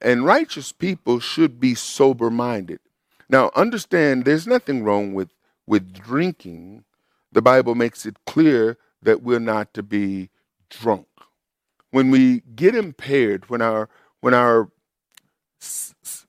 [0.00, 2.80] and righteous people should be sober minded.
[3.28, 5.30] Now, understand there's nothing wrong with,
[5.66, 6.84] with drinking.
[7.32, 10.30] The Bible makes it clear that we're not to be
[10.68, 11.06] drunk.
[11.90, 13.88] When we get impaired, when our
[14.20, 14.70] when our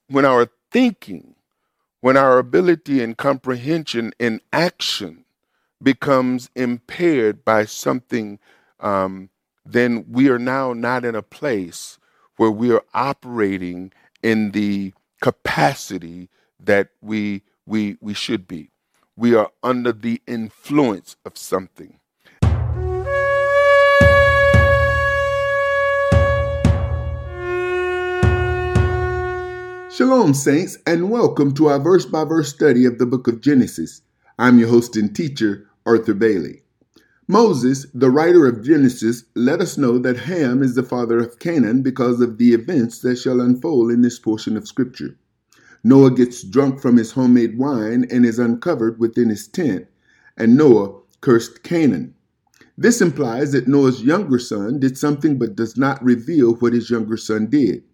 [0.08, 1.34] when our thinking,
[2.00, 5.24] when our ability and comprehension in action
[5.82, 8.38] becomes impaired by something,
[8.80, 9.30] um,
[9.64, 11.98] then we are now not in a place
[12.36, 13.92] where we are operating
[14.22, 18.70] in the capacity that we we we should be.
[19.16, 21.98] We are under the influence of something.
[29.94, 34.00] Shalom, Saints, and welcome to our verse by verse study of the book of Genesis.
[34.38, 36.61] I'm your host and teacher, Arthur Bailey.
[37.28, 41.80] Moses, the writer of Genesis, let us know that Ham is the father of Canaan
[41.80, 45.16] because of the events that shall unfold in this portion of Scripture.
[45.84, 49.86] Noah gets drunk from his homemade wine and is uncovered within his tent,
[50.36, 52.14] and Noah cursed Canaan.
[52.76, 57.16] This implies that Noah's younger son did something but does not reveal what his younger
[57.16, 57.84] son did.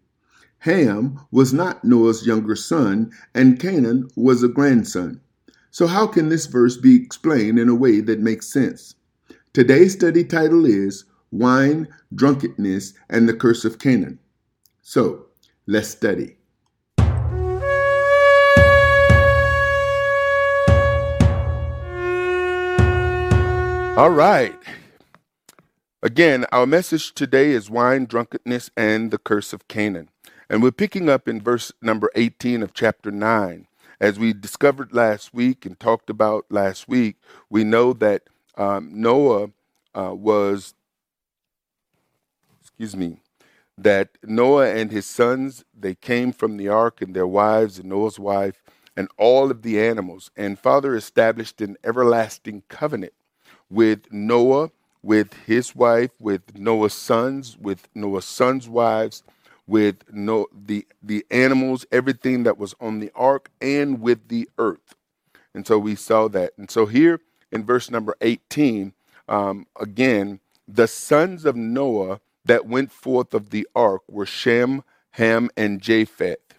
[0.60, 5.20] Ham was not Noah's younger son, and Canaan was a grandson.
[5.70, 8.94] So, how can this verse be explained in a way that makes sense?
[9.58, 14.20] Today's study title is Wine, Drunkenness, and the Curse of Canaan.
[14.82, 15.26] So,
[15.66, 16.36] let's study.
[23.96, 24.54] All right.
[26.04, 30.08] Again, our message today is wine, drunkenness, and the curse of Canaan.
[30.48, 33.66] And we're picking up in verse number 18 of chapter 9.
[34.00, 37.16] As we discovered last week and talked about last week,
[37.50, 38.22] we know that
[38.58, 39.50] um, Noah
[39.94, 40.74] uh, was,
[42.60, 43.20] excuse me,
[43.78, 48.18] that Noah and his sons, they came from the ark and their wives and Noah's
[48.18, 48.62] wife
[48.96, 50.30] and all of the animals.
[50.36, 53.14] And Father established an everlasting covenant
[53.70, 54.70] with Noah,
[55.02, 59.22] with his wife, with Noah's sons, with Noah's sons' wives,
[59.66, 64.96] with no the the animals, everything that was on the ark, and with the earth.
[65.54, 66.52] And so we saw that.
[66.58, 67.20] And so here
[67.50, 68.92] in verse number 18,
[69.28, 74.82] um, again, the sons of Noah that went forth of the ark were Shem,
[75.12, 76.54] Ham, and Japheth.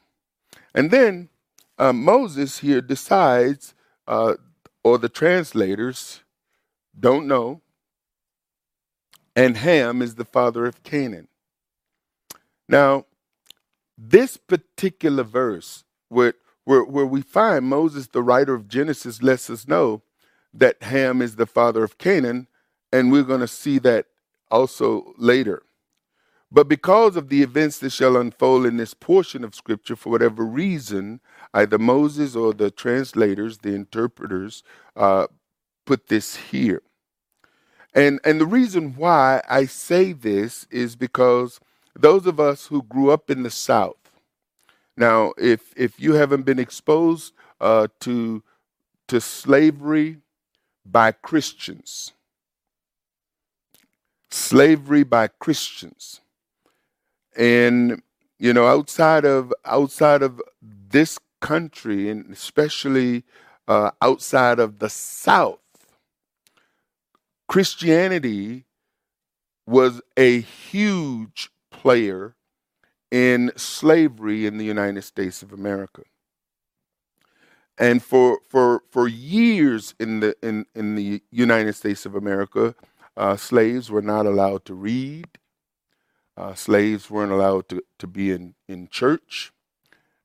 [0.74, 1.30] And then
[1.78, 3.74] uh, Moses here decides,
[4.08, 4.36] uh,
[4.84, 6.22] or the translators
[7.00, 7.62] don't know,
[9.36, 11.28] and Ham is the father of Canaan.
[12.68, 13.06] Now,
[13.98, 16.34] this particular verse, where,
[16.66, 20.02] where, where we find Moses, the writer of Genesis, lets us know
[20.54, 22.48] that Ham is the father of Canaan,
[22.92, 24.08] and we're going to see that
[24.52, 25.64] also later.
[26.52, 30.44] But because of the events that shall unfold in this portion of Scripture, for whatever
[30.44, 31.22] reason,
[31.54, 34.64] either Moses or the translators, the interpreters,
[34.96, 35.28] uh,
[35.86, 36.82] put this here.
[37.94, 41.60] And, and the reason why I say this is because
[41.96, 43.98] those of us who grew up in the South.
[44.98, 48.44] Now, if if you haven't been exposed uh, to
[49.08, 50.18] to slavery
[50.86, 52.14] by Christians,
[54.30, 56.22] slavery by Christians,
[57.38, 58.02] and
[58.38, 63.24] you know outside of outside of this country, and especially
[63.68, 65.60] uh, outside of the South,
[67.48, 68.66] Christianity
[69.66, 72.36] was a huge player
[73.12, 76.04] in slavery in the United States of America.
[77.80, 82.76] And for for for years in the in, in the United States of America,
[83.18, 85.28] uh, slaves were not allowed to read.
[86.38, 89.52] Uh, slaves weren't allowed to, to be in, in church.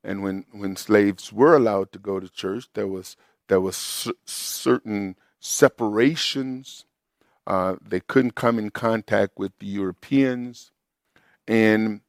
[0.04, 3.16] And when, when slaves were allowed to go to church, there was
[3.48, 6.86] there was c- certain separations.
[7.46, 10.72] Uh, they couldn't come in contact with the Europeans.
[11.48, 12.00] And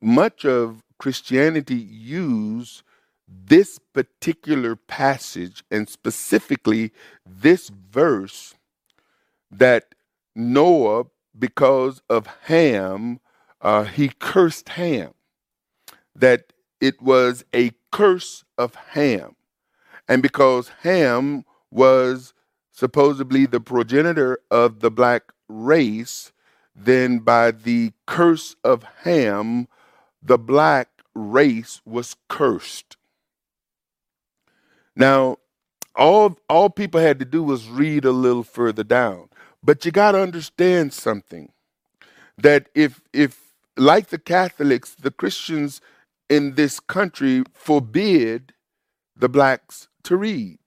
[0.00, 2.82] much of Christianity use
[3.28, 6.92] this particular passage and specifically
[7.26, 8.54] this verse
[9.50, 9.94] that
[10.34, 11.04] Noah,
[11.38, 13.20] because of Ham,
[13.60, 15.14] uh, he cursed Ham.
[16.14, 19.36] That it was a curse of Ham.
[20.08, 22.34] And because Ham was
[22.72, 26.32] supposedly the progenitor of the black race,
[26.74, 29.68] then by the curse of Ham,
[30.22, 32.96] the black race was cursed.
[34.96, 35.38] Now,
[35.94, 39.28] all all people had to do was read a little further down.
[39.62, 41.52] But you got to understand something
[42.38, 43.40] that if if
[43.76, 45.80] like the Catholics, the Christians
[46.28, 48.54] in this country forbid
[49.16, 50.58] the blacks to read.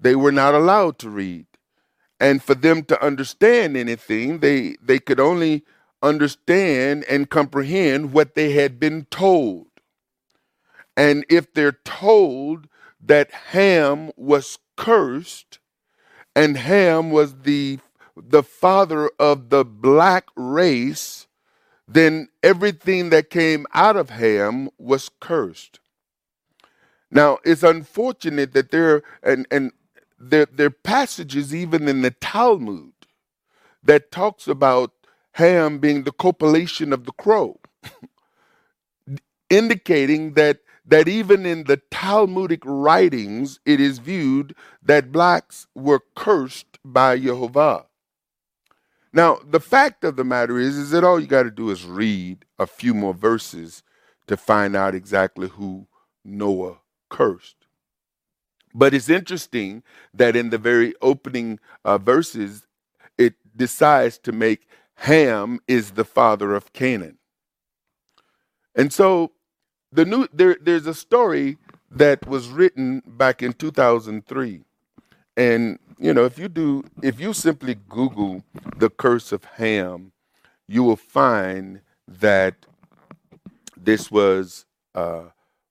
[0.00, 1.46] They were not allowed to read.
[2.20, 5.64] And for them to understand anything, they, they could only
[6.02, 9.66] understand and comprehend what they had been told.
[10.96, 12.68] And if they're told
[13.06, 15.60] that Ham was cursed,
[16.36, 17.80] and Ham was the
[18.16, 21.26] the father of the black race,
[21.88, 25.80] then everything that came out of Ham was cursed.
[27.10, 29.72] Now it's unfortunate that there and and
[30.18, 32.92] there there are passages even in the Talmud
[33.84, 34.92] that talks about
[35.32, 37.60] Ham being the copulation of the crow,
[39.50, 46.78] indicating that that even in the Talmudic writings, it is viewed that blacks were cursed
[46.84, 47.86] by Jehovah.
[49.12, 51.84] Now, the fact of the matter is, is that all you got to do is
[51.86, 53.82] read a few more verses
[54.26, 55.86] to find out exactly who
[56.24, 56.78] Noah
[57.10, 57.56] cursed.
[58.74, 62.66] But it's interesting that in the very opening uh, verses,
[63.16, 64.66] it decides to make
[64.96, 67.18] Ham is the father of Canaan.
[68.74, 69.32] And so
[69.94, 71.56] the new there there's a story
[71.90, 74.62] that was written back in 2003
[75.36, 78.44] and you know if you do if you simply google
[78.76, 80.12] the curse of ham
[80.66, 82.66] you will find that
[83.76, 85.24] this was uh,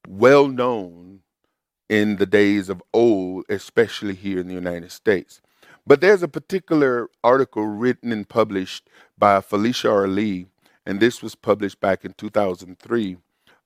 [0.07, 1.19] well known
[1.89, 5.41] in the days of old especially here in the united states.
[5.85, 10.47] But there's a particular article written and published by felicia r lee
[10.85, 13.17] and this was published back in 2003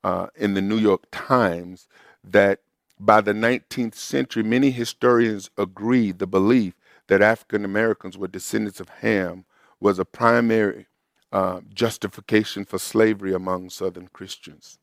[0.04, 1.88] uh, in the New York Times
[2.24, 2.60] that
[3.00, 6.74] by the 19th century, many historians agreed the belief
[7.08, 9.46] that African Americans were descendants of Ham
[9.80, 10.88] was a primary
[11.32, 14.80] uh, justification for slavery among Southern Christians.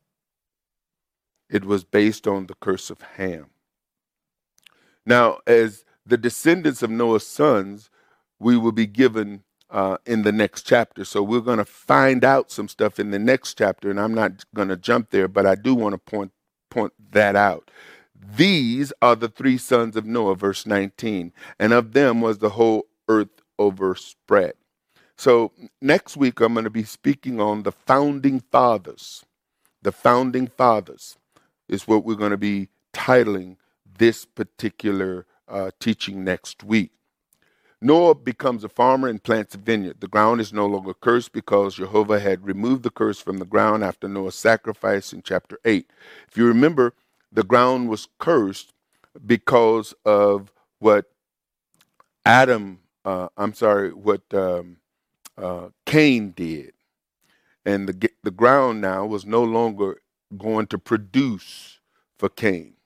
[1.50, 3.46] It was based on the curse of Ham.
[5.06, 7.90] Now, as the descendants of Noah's sons,
[8.38, 9.42] we will be given
[9.74, 11.04] uh, in the next chapter.
[11.04, 14.44] So we're going to find out some stuff in the next chapter, and I'm not
[14.54, 16.32] going to jump there, but I do want to point
[16.70, 17.70] point that out.
[18.36, 22.86] These are the three sons of Noah, verse 19, and of them was the whole
[23.08, 24.54] earth overspread.
[25.18, 29.24] So next week I'm going to be speaking on the founding fathers.
[29.82, 31.18] The founding fathers
[31.68, 33.56] is what we're going to be titling
[33.98, 36.92] this particular uh, teaching next week.
[37.84, 40.00] Noah becomes a farmer and plants a vineyard.
[40.00, 43.84] The ground is no longer cursed because Jehovah had removed the curse from the ground
[43.84, 45.90] after Noah's sacrifice in chapter 8.
[46.26, 46.94] If you remember,
[47.30, 48.72] the ground was cursed
[49.26, 51.10] because of what
[52.24, 54.78] Adam, uh, I'm sorry, what um,
[55.36, 56.72] uh, Cain did.
[57.66, 60.00] And the, the ground now was no longer
[60.38, 61.80] going to produce
[62.18, 62.76] for Cain.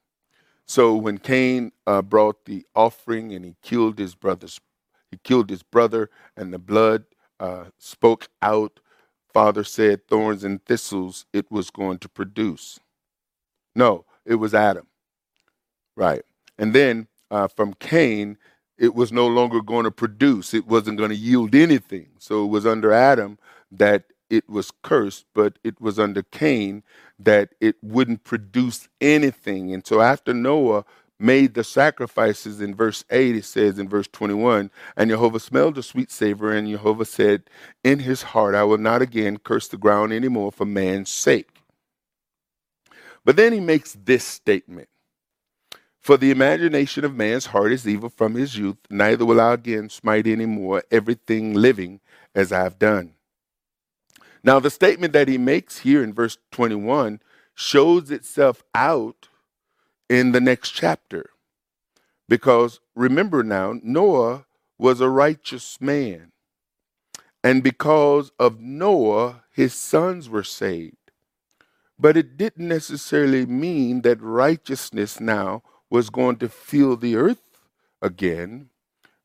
[0.67, 4.61] So when Cain uh, brought the offering and he killed his brother's
[5.10, 7.05] he killed his brother, and the blood
[7.40, 8.81] uh, spoke out.
[9.32, 12.81] Father said, Thorns and thistles it was going to produce.
[13.75, 14.87] No, it was Adam.
[15.96, 16.22] Right.
[16.58, 18.38] And then uh, from Cain,
[18.78, 22.08] it was no longer going to produce, it wasn't going to yield anything.
[22.19, 23.38] So it was under Adam
[23.72, 26.82] that it was cursed, but it was under Cain
[27.19, 29.73] that it wouldn't produce anything.
[29.75, 30.85] And so after Noah
[31.18, 35.82] made the sacrifices in verse 8 it says in verse 21 and jehovah smelled the
[35.82, 37.42] sweet savor and jehovah said
[37.82, 41.48] in his heart i will not again curse the ground anymore for man's sake.
[43.25, 44.88] But then he makes this statement
[46.00, 49.88] for the imagination of man's heart is evil from his youth neither will i again
[49.90, 52.00] smite any more everything living
[52.34, 53.14] as i've done.
[54.44, 57.20] Now the statement that he makes here in verse 21
[57.54, 59.27] shows itself out
[60.09, 61.31] in the next chapter.
[62.29, 64.47] Because remember now, Noah
[64.79, 66.33] was a righteous man.
[67.43, 70.97] And because of Noah, his sons were saved.
[71.99, 77.61] But it didn't necessarily mean that righteousness now was going to fill the earth
[78.03, 78.71] again,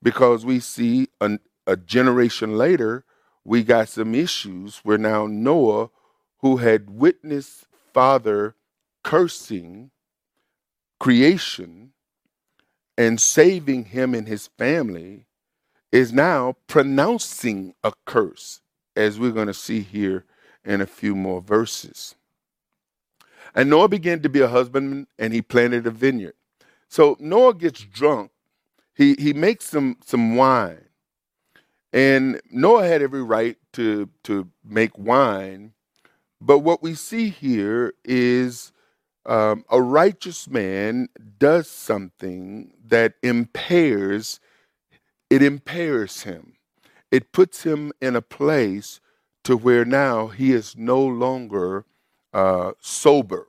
[0.01, 3.05] because we see a, a generation later,
[3.45, 5.89] we got some issues where now Noah,
[6.39, 8.55] who had witnessed father
[9.03, 9.91] cursing
[10.99, 11.93] creation
[12.97, 15.25] and saving him and his family
[15.91, 18.61] is now pronouncing a curse,
[18.95, 20.25] as we're going to see here
[20.65, 22.15] in a few more verses.
[23.55, 26.35] And Noah began to be a husbandman and he planted a vineyard.
[26.89, 28.31] So Noah gets drunk.
[28.95, 30.85] He, he makes some, some wine.
[31.93, 35.73] And Noah had every right to, to make wine,
[36.41, 38.72] But what we see here is
[39.25, 44.39] um, a righteous man does something that impairs,
[45.29, 46.53] it impairs him.
[47.11, 48.99] It puts him in a place
[49.43, 51.85] to where now he is no longer
[52.33, 53.47] uh, sober.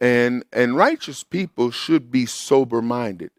[0.00, 3.30] And, and righteous people should be sober minded.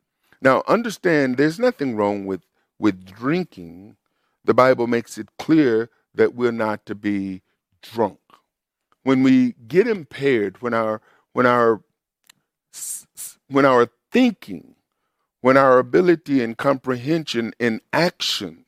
[0.42, 2.42] Now, understand there's nothing wrong with,
[2.80, 3.98] with drinking.
[4.46, 7.42] The Bible makes it clear that we're not to be
[7.82, 8.20] drunk.
[9.04, 11.02] When we get impaired, when our
[11.34, 11.82] when our
[13.50, 14.76] when our thinking,
[15.42, 18.66] when our ability and comprehension and action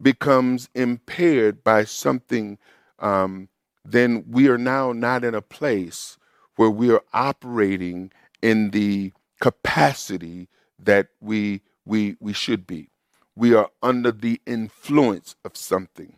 [0.00, 2.58] becomes impaired by something,
[2.98, 3.48] um,
[3.84, 6.18] then we are now not in a place
[6.56, 8.12] where we are operating
[8.42, 10.48] in the capacity
[10.78, 12.90] that we we we should be.
[13.34, 16.16] We are under the influence of something.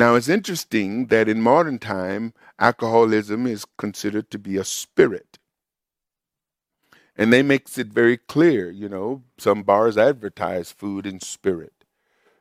[0.00, 5.38] Now it's interesting that in modern time, alcoholism is considered to be a spirit.
[7.18, 11.84] And they makes it very clear, you know, some bars advertise food and spirit.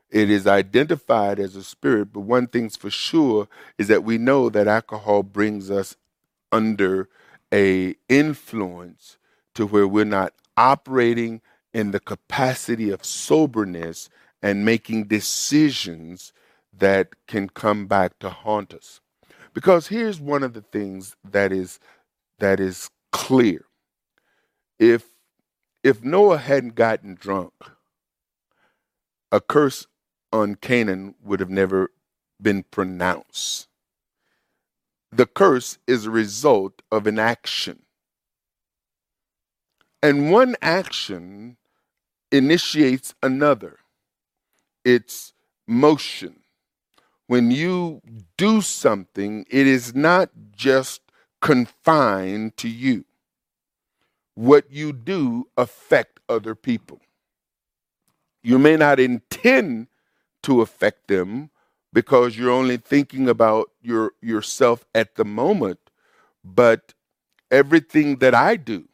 [0.09, 4.49] It is identified as a spirit, but one thing's for sure is that we know
[4.49, 5.97] that alcohol brings us
[6.53, 7.09] under
[7.53, 9.17] a influence
[9.55, 11.41] to where we're not operating
[11.73, 14.09] in the capacity of soberness
[14.41, 16.31] and making decisions
[16.77, 19.01] that can come back to haunt us.
[19.53, 21.79] Because here's one of the things that is
[22.39, 23.65] that is clear.
[24.79, 25.05] If
[25.83, 27.53] if Noah hadn't gotten drunk,
[29.31, 29.88] a curse
[30.31, 31.91] on Canaan would have never
[32.41, 33.67] been pronounced.
[35.11, 37.83] The curse is a result of an action.
[40.03, 41.57] And one action
[42.31, 43.79] initiates another.
[44.85, 45.33] It's
[45.67, 46.38] motion
[47.29, 48.01] when you
[48.38, 51.00] do something, it is not just
[51.41, 53.05] confined to you.
[54.33, 57.00] What you do affect other people.
[58.41, 59.89] You may not intend
[60.41, 61.51] to affect them
[61.93, 65.91] because you're only thinking about your yourself at the moment,
[66.43, 66.95] but
[67.51, 68.89] everything that I do,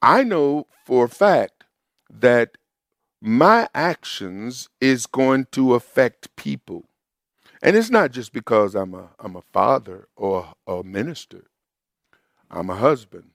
[0.00, 1.64] I know for a fact
[2.08, 2.58] that
[3.20, 6.84] my actions is going to affect people
[7.62, 11.44] and it's not just because I'm a I'm a father or a minister.
[12.50, 13.30] I'm a husband.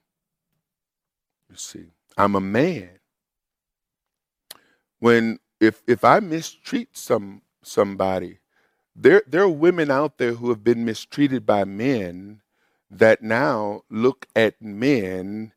[1.49, 2.89] You see, I'm a man.
[4.99, 8.39] When if if I mistreat some somebody,
[8.95, 12.41] there there are women out there who have been mistreated by men
[12.91, 15.53] that now look at men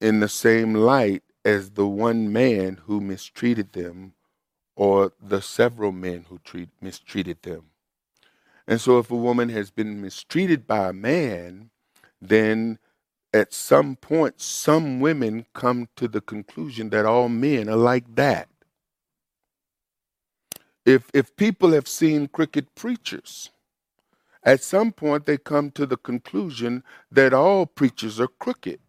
[0.00, 4.14] in the same light as the one man who mistreated them
[4.76, 7.64] or the several men who treat, mistreated them.
[8.68, 11.70] And so, if a woman has been mistreated by a man,
[12.22, 12.78] then
[13.34, 18.48] at some point, some women come to the conclusion that all men are like that.
[20.86, 23.50] If, if people have seen crooked preachers,
[24.44, 28.80] at some point they come to the conclusion that all preachers are crooked.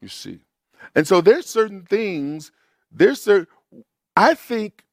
[0.00, 0.40] You see.
[0.94, 2.52] And so there's certain things,
[2.92, 3.48] there's certain,
[4.16, 4.84] I think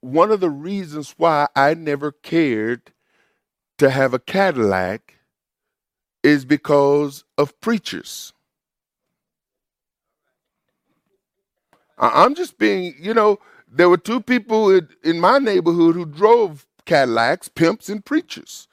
[0.00, 2.92] one of the reasons why I never cared
[3.78, 5.14] to have a Cadillac
[6.22, 8.32] is because of preachers.
[11.98, 13.38] I'm just being, you know,
[13.70, 18.68] there were two people in, my neighborhood who drove Cadillacs, pimps, and preachers.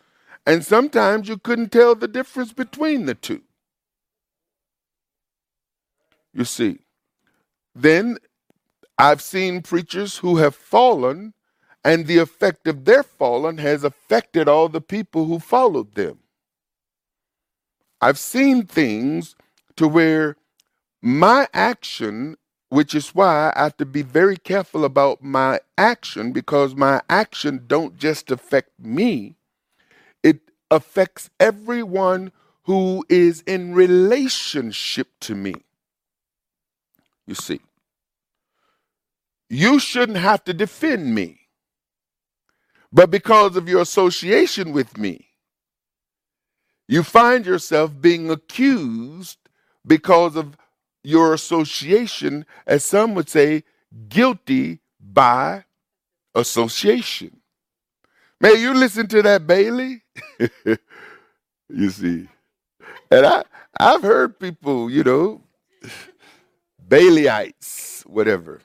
[0.46, 3.42] And sometimes you couldn't tell the difference between the two.
[6.34, 6.80] You see.
[7.74, 8.18] Then
[8.98, 11.34] I've seen preachers who have fallen,
[11.84, 16.20] and the effect of their fallen has affected all the people who followed them.
[18.02, 19.36] I've seen things
[19.78, 20.38] to where
[21.02, 22.38] my action,
[22.70, 27.66] which is why I have to be very careful about my action because my action
[27.68, 29.36] don't just affect me,
[30.24, 30.40] it
[30.72, 32.32] affects everyone
[32.64, 35.56] who is in relationship to me.
[37.28, 37.62] You see.
[39.50, 41.40] You shouldn't have to defend me.
[42.92, 45.28] But because of your association with me,
[46.88, 49.38] you find yourself being accused
[49.86, 50.58] because of
[51.04, 53.64] your association, as some would say,
[54.10, 55.66] guilty by
[56.34, 57.42] association.
[58.40, 60.04] May you listen to that, Bailey?
[61.70, 62.28] you see.
[63.12, 63.44] And I,
[63.80, 65.42] I've heard people, you know,
[66.88, 68.62] Baileyites, whatever.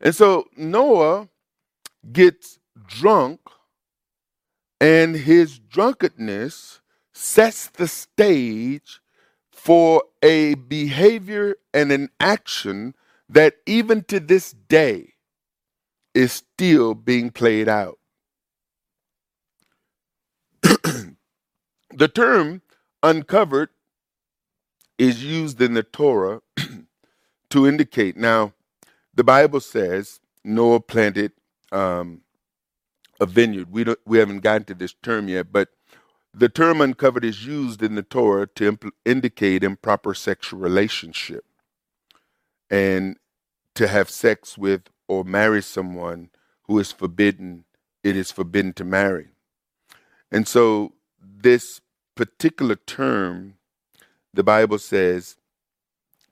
[0.00, 1.28] And so Noah
[2.12, 3.40] gets drunk
[4.80, 6.82] And his drunkenness
[7.14, 9.00] sets the stage
[9.52, 12.94] for a behavior and an action
[13.28, 15.14] that even to this day
[16.14, 17.98] is still being played out.
[20.62, 22.62] the term
[23.02, 23.70] uncovered
[24.98, 26.42] is used in the Torah
[27.50, 28.16] to indicate.
[28.16, 28.54] Now,
[29.16, 31.32] the Bible says Noah planted
[31.72, 32.22] um,
[33.20, 33.72] a vineyard.
[33.72, 35.70] We don't, we haven't gotten to this term yet, but
[36.34, 41.44] the term uncovered is used in the Torah to impl- indicate improper sexual relationship
[42.70, 43.16] and
[43.74, 46.30] to have sex with or marry someone
[46.64, 47.64] who is forbidden.
[48.04, 49.28] It is forbidden to marry,
[50.30, 51.80] and so this
[52.14, 53.56] particular term,
[54.32, 55.36] the Bible says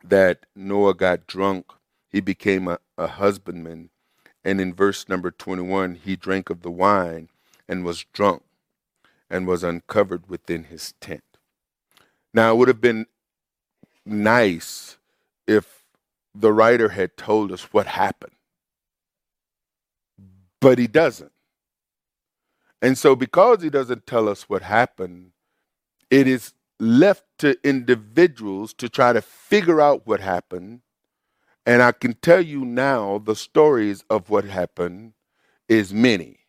[0.05, 1.67] that Noah got drunk.
[2.15, 3.91] He became a, a husbandman.
[4.45, 7.29] And in verse number 21, he drank of the wine
[7.69, 8.45] and was drunk
[9.29, 11.25] and was uncovered within his tent.
[12.33, 13.07] Now, it would have been
[14.07, 14.97] nice
[15.49, 15.83] if
[16.37, 18.37] the writer had told us what happened,
[20.61, 21.33] but he doesn't.
[22.81, 25.33] And so, because he doesn't tell us what happened,
[26.13, 30.83] it is left to individuals to try to figure out what happened.
[31.67, 35.15] And I can tell you now the stories of what happened
[35.69, 36.41] is many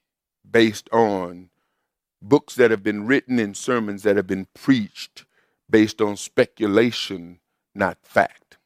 [0.50, 1.50] based on
[2.22, 5.25] books that have been written and sermons that have been preached
[5.69, 7.39] based on speculation,
[7.74, 8.57] not fact.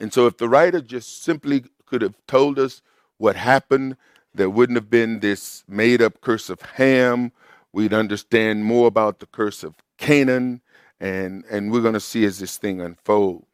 [0.00, 2.82] And so if the writer just simply could have told us
[3.18, 3.96] what happened,
[4.34, 7.32] there wouldn't have been this made up curse of Ham.
[7.72, 10.62] We'd understand more about the curse of Canaan,
[10.98, 13.44] and, and we're going to see as this thing unfold.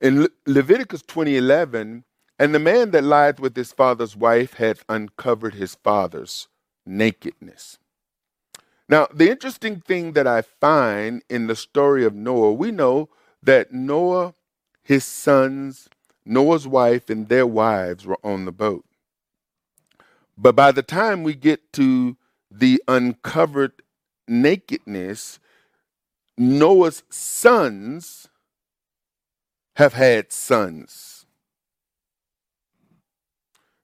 [0.00, 2.04] In Le- Leviticus 20:11,
[2.38, 6.48] and the man that lieth with his father's wife hath uncovered his father's
[6.86, 7.78] nakedness.
[8.88, 13.10] Now, the interesting thing that I find in the story of Noah, we know
[13.42, 14.34] that Noah,
[14.82, 15.88] his sons,
[16.24, 18.84] Noah's wife, and their wives were on the boat.
[20.36, 22.16] But by the time we get to
[22.50, 23.82] the uncovered
[24.26, 25.38] nakedness,
[26.38, 28.29] Noah's sons
[29.76, 31.26] have had sons.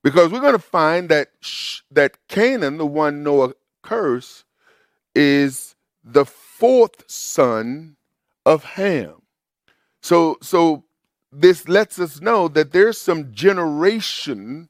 [0.03, 1.29] Because we're going to find that
[1.91, 4.45] that Canaan, the one Noah cursed,
[5.15, 7.97] is the fourth son
[8.45, 9.23] of Ham.
[10.03, 10.85] So so
[11.33, 14.69] this lets us know that there's some generation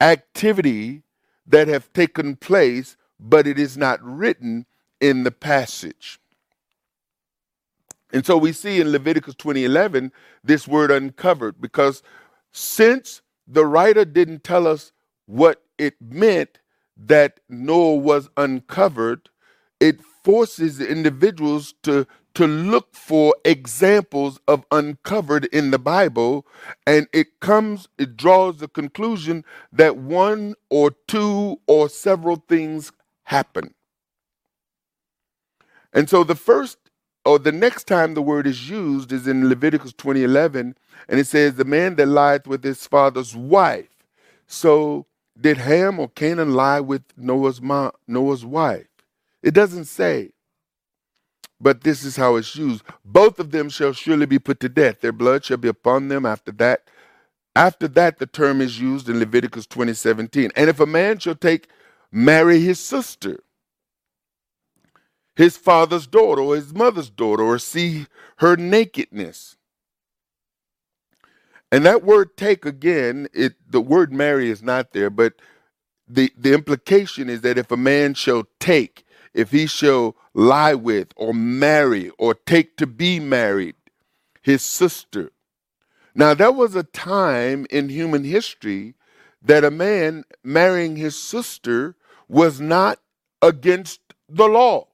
[0.00, 1.02] activity
[1.46, 4.66] that have taken place, but it is not written
[5.00, 6.18] in the passage.
[8.12, 10.12] And so we see in Leviticus 20:11
[10.44, 12.02] this word uncovered because
[12.52, 14.92] since the writer didn't tell us
[15.26, 16.58] what it meant
[16.96, 19.30] that Noah was uncovered,
[19.80, 26.46] it forces individuals to to look for examples of uncovered in the Bible,
[26.86, 32.92] and it comes, it draws the conclusion that one or two or several things
[33.24, 33.74] happen.
[35.92, 36.78] And so the first
[37.24, 40.74] or the next time the word is used is in Leviticus 20:11
[41.08, 43.88] and it says the man that lieth with his father's wife.
[44.46, 45.06] So
[45.40, 48.88] did Ham or Canaan lie with Noah's mom, Noah's wife?
[49.42, 50.32] It doesn't say.
[51.60, 52.82] But this is how it's used.
[53.04, 55.00] Both of them shall surely be put to death.
[55.00, 56.88] Their blood shall be upon them after that.
[57.54, 60.50] After that, the term is used in Leviticus 20:17.
[60.56, 61.68] And if a man shall take
[62.10, 63.40] marry his sister,
[65.34, 68.06] his father's daughter or his mother's daughter, or see
[68.38, 69.56] her nakedness.
[71.70, 75.34] And that word take again, it the word marry is not there, but
[76.06, 81.08] the, the implication is that if a man shall take, if he shall lie with
[81.16, 83.76] or marry or take to be married
[84.42, 85.30] his sister.
[86.14, 88.94] Now, there was a time in human history
[89.40, 91.96] that a man marrying his sister
[92.28, 92.98] was not
[93.40, 94.88] against the law.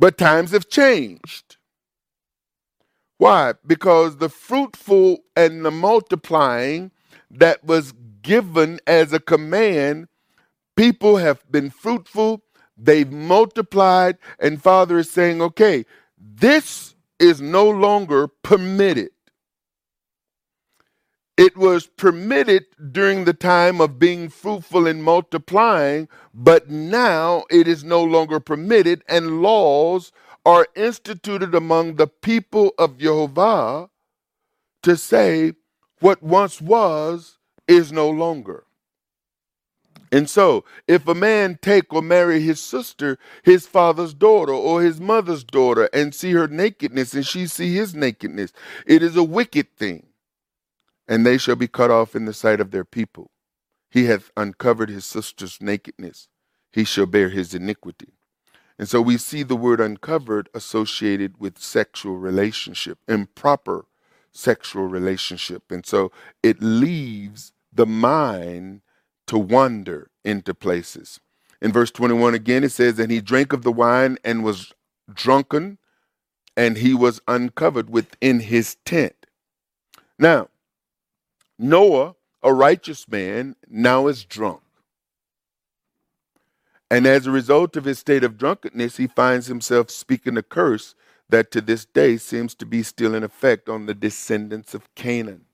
[0.00, 1.58] But times have changed.
[3.18, 3.54] Why?
[3.66, 6.92] Because the fruitful and the multiplying
[7.30, 10.06] that was given as a command
[10.76, 12.42] People have been fruitful,
[12.76, 15.84] they've multiplied, and Father is saying, okay,
[16.18, 19.10] this is no longer permitted.
[21.40, 27.82] It was permitted during the time of being fruitful and multiplying, but now it is
[27.82, 30.12] no longer permitted, and laws
[30.44, 33.88] are instituted among the people of Jehovah
[34.82, 35.54] to say
[36.00, 38.64] what once was is no longer.
[40.12, 45.00] And so, if a man take or marry his sister, his father's daughter, or his
[45.00, 48.52] mother's daughter, and see her nakedness, and she see his nakedness,
[48.84, 50.09] it is a wicked thing.
[51.10, 53.32] And they shall be cut off in the sight of their people.
[53.90, 56.28] He hath uncovered his sister's nakedness.
[56.72, 58.14] He shall bear his iniquity.
[58.78, 63.84] And so we see the word uncovered associated with sexual relationship, improper
[64.32, 65.70] sexual relationship.
[65.70, 68.82] And so it leaves the mind
[69.26, 71.20] to wander into places.
[71.60, 74.72] In verse 21 again, it says, And he drank of the wine and was
[75.12, 75.78] drunken,
[76.56, 79.26] and he was uncovered within his tent.
[80.18, 80.48] Now,
[81.62, 84.62] Noah, a righteous man, now is drunk.
[86.90, 90.94] And as a result of his state of drunkenness, he finds himself speaking a curse
[91.28, 95.44] that to this day seems to be still in effect on the descendants of Canaan.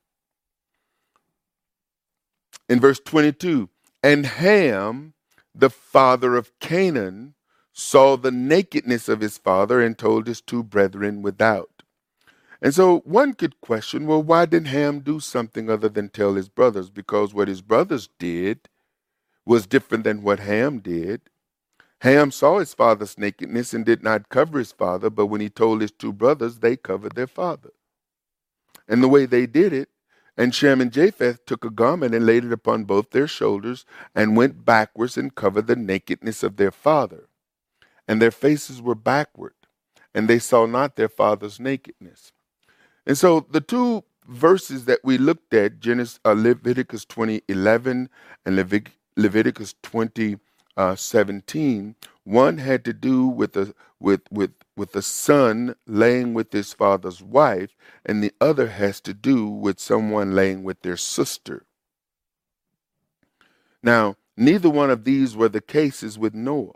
[2.68, 3.68] In verse 22,
[4.02, 5.12] and Ham,
[5.54, 7.34] the father of Canaan,
[7.72, 11.75] saw the nakedness of his father and told his two brethren without.
[12.62, 16.48] And so one could question well, why didn't Ham do something other than tell his
[16.48, 16.90] brothers?
[16.90, 18.68] Because what his brothers did
[19.44, 21.22] was different than what Ham did.
[22.00, 25.80] Ham saw his father's nakedness and did not cover his father, but when he told
[25.80, 27.70] his two brothers, they covered their father.
[28.88, 29.88] And the way they did it,
[30.36, 34.36] and Shem and Japheth took a garment and laid it upon both their shoulders and
[34.36, 37.28] went backwards and covered the nakedness of their father.
[38.06, 39.54] And their faces were backward,
[40.14, 42.32] and they saw not their father's nakedness.
[43.06, 48.10] And so the two verses that we looked at, Genesis, uh, Leviticus 20, 11
[48.46, 50.38] and Levit- Leviticus 20,
[50.78, 56.52] uh, 17, one had to do with a with with with the son laying with
[56.52, 61.66] his father's wife, and the other has to do with someone laying with their sister.
[63.82, 66.74] Now, neither one of these were the cases with Noah.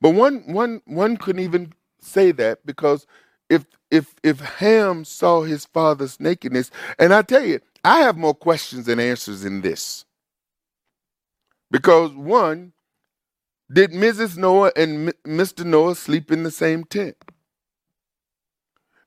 [0.00, 3.06] But one one one couldn't even say that because
[3.52, 8.34] if if if Ham saw his father's nakedness, and I tell you, I have more
[8.34, 10.06] questions than answers in this.
[11.70, 12.72] Because one,
[13.70, 14.36] did Mrs.
[14.36, 15.64] Noah and Mr.
[15.64, 17.16] Noah sleep in the same tent?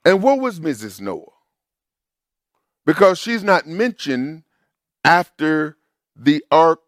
[0.03, 1.01] And what was Mrs.
[1.01, 1.25] Noah?
[2.85, 4.43] Because she's not mentioned
[5.03, 5.77] after
[6.15, 6.81] the ark,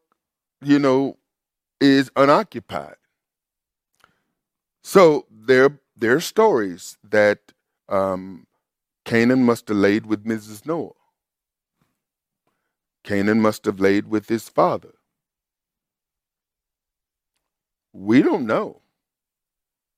[0.62, 1.18] you know,
[1.82, 2.96] is unoccupied.
[4.84, 7.40] So there, there are stories that
[7.90, 8.48] um,
[9.06, 10.66] Canaan must have laid with Mrs.
[10.66, 10.92] Noah.
[13.04, 14.96] Canaan must have laid with his father.
[17.94, 18.82] We don't know.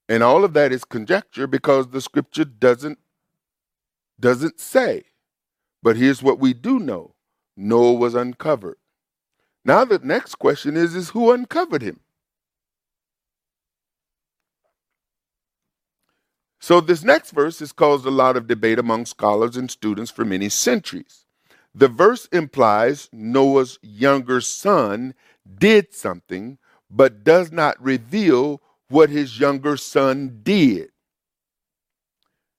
[0.10, 3.00] And all of that is conjecture because the scripture doesn't
[4.20, 5.06] doesn't say.
[5.84, 7.16] But here's what we do know.
[7.58, 8.78] Noah was uncovered.
[9.66, 12.00] Now the next question is is who uncovered him?
[16.60, 20.26] So this next verse has caused a lot of debate among scholars and students for
[20.26, 21.26] many centuries.
[21.74, 25.14] The verse implies Noah's younger son
[25.58, 26.58] did something
[26.90, 30.90] but does not reveal what his younger son did.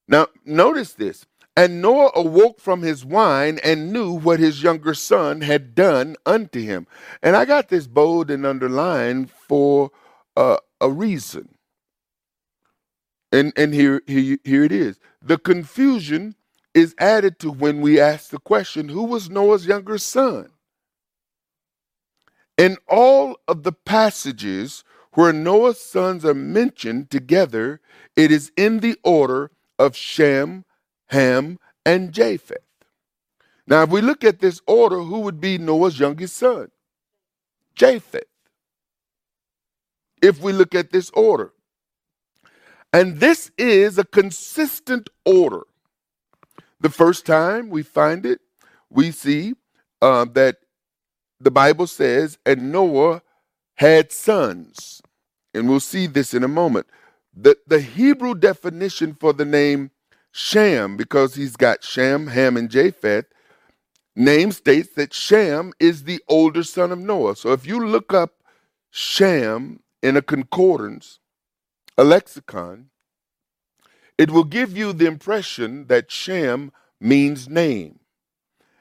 [0.09, 1.27] Now, notice this.
[1.57, 6.61] And Noah awoke from his wine and knew what his younger son had done unto
[6.61, 6.87] him.
[7.23, 9.91] And I got this bold and underlined for
[10.37, 11.57] uh, a reason.
[13.33, 14.99] And, and here, here, here it is.
[15.23, 16.35] The confusion
[16.75, 20.51] is added to when we ask the question who was Noah's younger son?
[22.57, 27.81] In all of the passages where Noah's sons are mentioned together,
[28.17, 30.65] it is in the order of Shem,
[31.09, 32.59] Ham, and Japheth.
[33.67, 36.71] Now, if we look at this order, who would be Noah's youngest son?
[37.75, 38.25] Japheth.
[40.23, 41.53] If we look at this order.
[42.93, 45.63] And this is a consistent order.
[46.81, 48.41] The first time we find it,
[48.91, 49.55] we see
[50.03, 50.59] uh, that
[51.41, 53.23] the Bible says, and Noah
[53.77, 55.03] had sons.
[55.55, 56.89] And we'll see this in a moment.
[57.35, 59.93] The, the Hebrew definition for the name
[60.33, 63.27] Sham, because he's got Sham, Ham, and Japheth,
[64.17, 67.37] name states that Sham is the older son of Noah.
[67.37, 68.35] So if you look up
[68.91, 71.20] Sham in a concordance,
[72.01, 72.89] a lexicon,
[74.17, 78.01] it will give you the impression that Shem means name.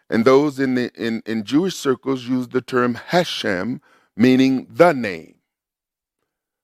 [0.10, 3.82] And those in, the, in, in Jewish circles use the term Hashem,
[4.16, 5.36] meaning the name.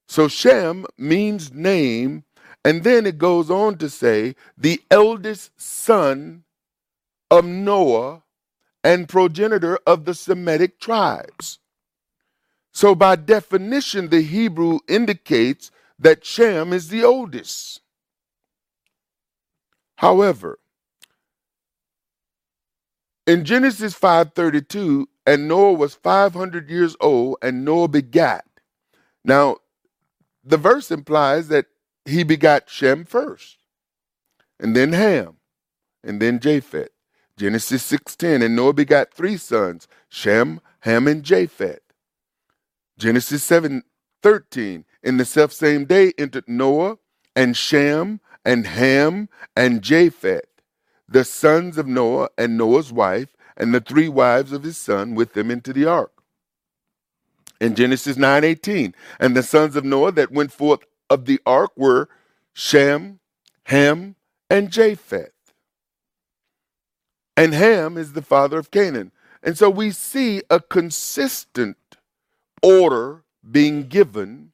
[0.07, 2.23] So Shem means name,
[2.63, 6.45] and then it goes on to say the eldest son
[7.29, 8.23] of Noah
[8.81, 11.59] and progenitor of the Semitic tribes.
[12.71, 17.81] So, by definition, the Hebrew indicates that Shem is the oldest.
[19.97, 20.59] However,
[23.25, 28.45] in Genesis 5:32, and Noah was 500 years old, and Noah begat.
[29.23, 29.57] Now,
[30.43, 31.65] the verse implies that
[32.05, 33.57] he begot Shem first,
[34.59, 35.37] and then Ham,
[36.03, 36.91] and then Japheth.
[37.37, 41.81] Genesis 6:10, and Noah begot three sons, Shem, Ham, and Japheth.
[42.97, 43.83] Genesis 7
[44.21, 44.85] 13.
[45.05, 46.97] In the self same day entered Noah
[47.35, 50.49] and Shem and Ham and Japheth,
[51.07, 55.33] the sons of Noah and Noah's wife, and the three wives of his son with
[55.33, 56.11] them into the ark.
[57.61, 62.09] In Genesis 9:18, And the sons of Noah that went forth of the ark were
[62.53, 63.19] Shem,
[63.65, 64.15] Ham,
[64.49, 65.31] and Japheth.
[67.37, 69.11] And Ham is the father of Canaan.
[69.43, 71.77] And so we see a consistent
[72.63, 74.51] order being given.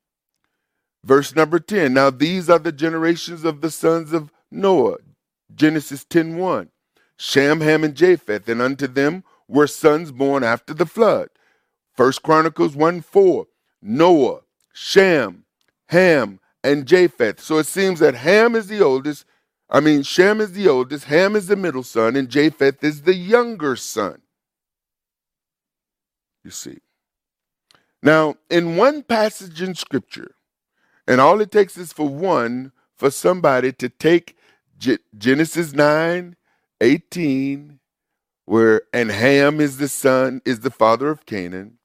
[1.04, 1.94] Verse number 10.
[1.94, 4.98] Now these are the generations of the sons of Noah.
[5.54, 6.70] Genesis 10 1.
[7.18, 11.30] Shem, Ham, and Japheth, and unto them were sons born after the flood.
[11.94, 13.48] First Chronicles 1 4.
[13.82, 14.42] Noah,
[14.74, 15.46] Shem,
[15.90, 17.40] Ham, and Japheth.
[17.40, 19.26] So it seems that Ham is the oldest.
[19.70, 23.16] I mean, Shem is the oldest, Ham is the middle son, and Japheth is the
[23.16, 24.22] younger son.
[26.44, 26.80] You see.
[28.04, 30.36] Now, in one passage in Scripture,
[31.12, 34.38] and all it takes is for one, for somebody to take
[34.80, 36.38] G- Genesis 9,
[36.82, 37.80] 18,
[38.46, 41.80] where, and Ham is the son, is the father of Canaan.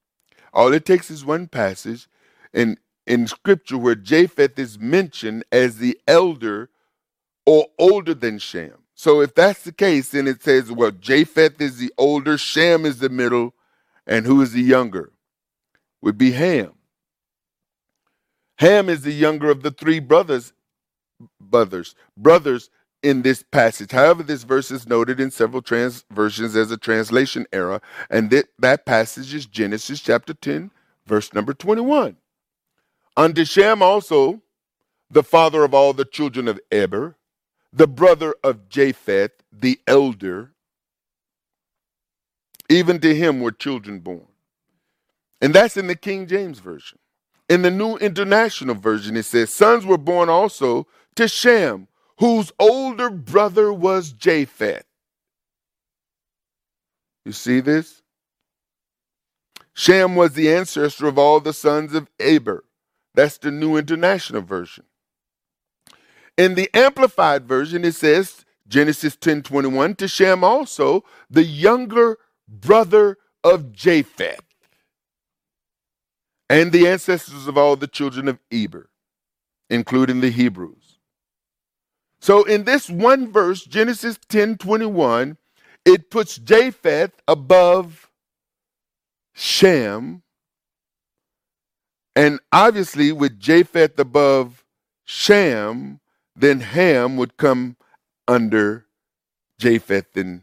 [0.55, 2.09] All it takes is one passage
[2.55, 6.71] in, in Scripture where Japheth is mentioned as the elder
[7.47, 8.75] or older than Shem.
[8.95, 13.01] So if that's the case, then it says, well, Japheth is the older, Shem is
[13.01, 13.55] the middle,
[14.07, 15.11] and who is the younger?
[16.03, 16.75] would be Ham.
[18.59, 20.53] Ham is the younger of the three brothers,
[21.41, 22.71] brothers, brothers
[23.03, 23.93] in this passage.
[23.93, 28.47] However, this verse is noted in several trans versions as a translation error, and that,
[28.59, 30.71] that passage is Genesis chapter 10,
[31.07, 32.17] verse number 21.
[33.17, 34.43] Unto Shem also,
[35.11, 37.17] the father of all the children of Eber,
[37.73, 40.53] the brother of Japheth, the elder,
[42.69, 44.27] even to him were children born.
[45.41, 46.99] And that's in the King James Version.
[47.49, 53.09] In the New International Version, it says, Sons were born also to Shem, whose older
[53.11, 54.85] brother was Japheth.
[57.25, 58.03] You see this?
[59.75, 62.65] Shem was the ancestor of all the sons of Eber.
[63.15, 64.85] That's the New International Version.
[66.37, 73.19] In the Amplified Version, it says, Genesis 10 21, to Shem also, the younger brother
[73.45, 74.46] of Japheth
[76.49, 78.91] and the ancestors of all the children of Eber,
[79.69, 80.99] including the Hebrews.
[82.21, 85.37] So in this one verse, Genesis 10 21,
[85.85, 88.11] it puts Japheth above
[89.33, 90.23] Shem.
[92.15, 94.65] And obviously, with Japheth above
[95.05, 96.01] Shem,
[96.35, 97.77] then Ham would come
[98.27, 98.87] under
[99.59, 100.43] Japheth and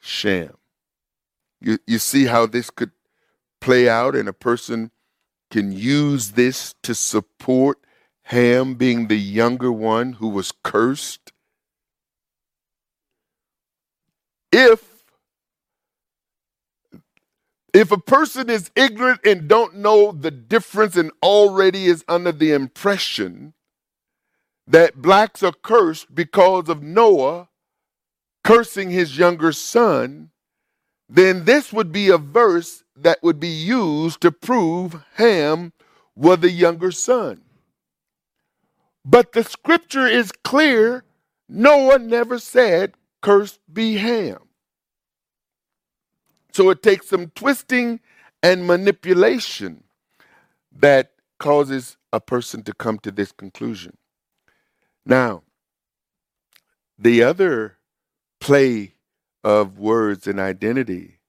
[0.00, 0.56] Shem.
[1.60, 2.92] You, you see how this could
[3.60, 4.90] play out in a person
[5.56, 7.78] can use this to support
[8.24, 11.32] Ham being the younger one who was cursed?
[14.52, 15.02] If
[17.72, 22.52] if a person is ignorant and don't know the difference and already is under the
[22.52, 23.54] impression
[24.66, 27.48] that blacks are cursed because of Noah
[28.44, 30.32] cursing his younger son,
[31.08, 35.72] then this would be a verse that would be used to prove Ham
[36.14, 37.42] was the younger son.
[39.04, 41.04] But the scripture is clear
[41.48, 44.38] Noah never said, Cursed be Ham.
[46.52, 48.00] So it takes some twisting
[48.42, 49.84] and manipulation
[50.72, 53.96] that causes a person to come to this conclusion.
[55.04, 55.42] Now,
[56.98, 57.76] the other
[58.40, 58.95] play
[59.46, 61.20] of words and identity.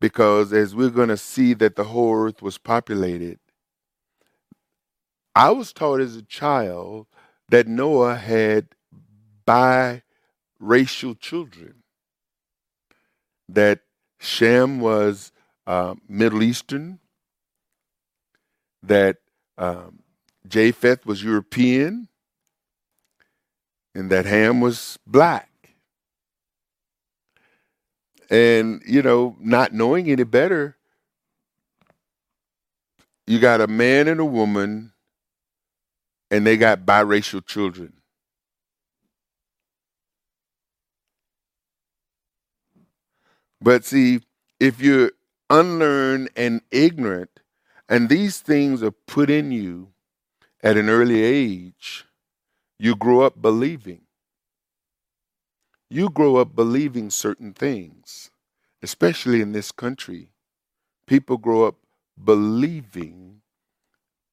[0.00, 3.40] Because as we're going to see that the whole earth was populated,
[5.34, 7.08] I was taught as a child
[7.48, 8.68] that Noah had
[9.44, 11.82] biracial children,
[13.48, 13.80] that
[14.20, 15.32] Shem was
[15.66, 17.00] uh, Middle Eastern,
[18.84, 19.16] that
[19.56, 20.04] um,
[20.46, 22.06] Japheth was European,
[23.92, 25.50] and that Ham was black.
[28.30, 30.76] And, you know, not knowing any better,
[33.26, 34.92] you got a man and a woman,
[36.30, 37.94] and they got biracial children.
[43.60, 44.20] But see,
[44.60, 45.12] if you're
[45.50, 47.40] unlearned and ignorant,
[47.88, 49.88] and these things are put in you
[50.62, 52.04] at an early age,
[52.78, 54.02] you grow up believing.
[55.90, 58.30] You grow up believing certain things,
[58.82, 60.30] especially in this country.
[61.06, 61.76] People grow up
[62.22, 63.40] believing,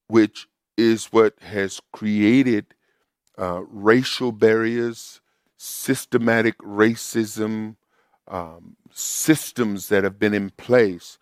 [0.08, 2.66] which is what has created
[3.38, 5.22] uh, racial barriers,
[5.58, 7.76] systematic racism,
[8.28, 11.18] um, systems that have been in place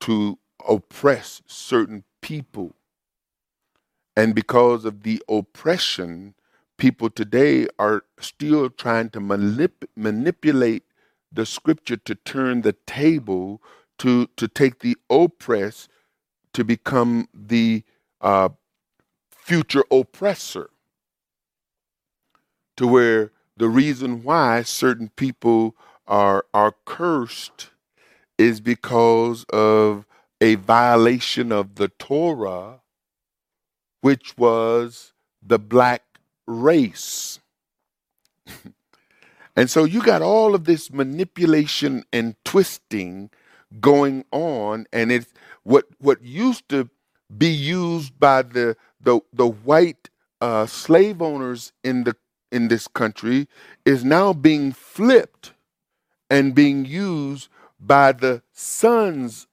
[0.00, 2.74] to oppress certain people.
[4.16, 6.34] And because of the oppression,
[6.78, 10.84] people today are still trying to manip- manipulate
[11.32, 13.62] the scripture to turn the table
[13.98, 15.90] to, to take the oppressed
[16.54, 17.84] to become the
[18.22, 18.50] uh,
[19.30, 20.70] future oppressor.
[22.78, 27.70] To where the reason why certain people are, are cursed
[28.38, 30.06] is because of
[30.40, 32.80] a violation of the Torah,
[34.00, 35.12] which was
[35.42, 36.02] the black
[36.48, 37.40] race.
[39.56, 43.30] and so you got all of this manipulation and twisting
[43.80, 45.32] going on, and it's
[45.64, 46.88] what what used to
[47.36, 52.16] be used by the the the white uh, slave owners in the
[52.50, 53.48] in this country
[53.84, 55.52] is now being flipped
[56.30, 57.48] and being used
[57.80, 59.46] by the sons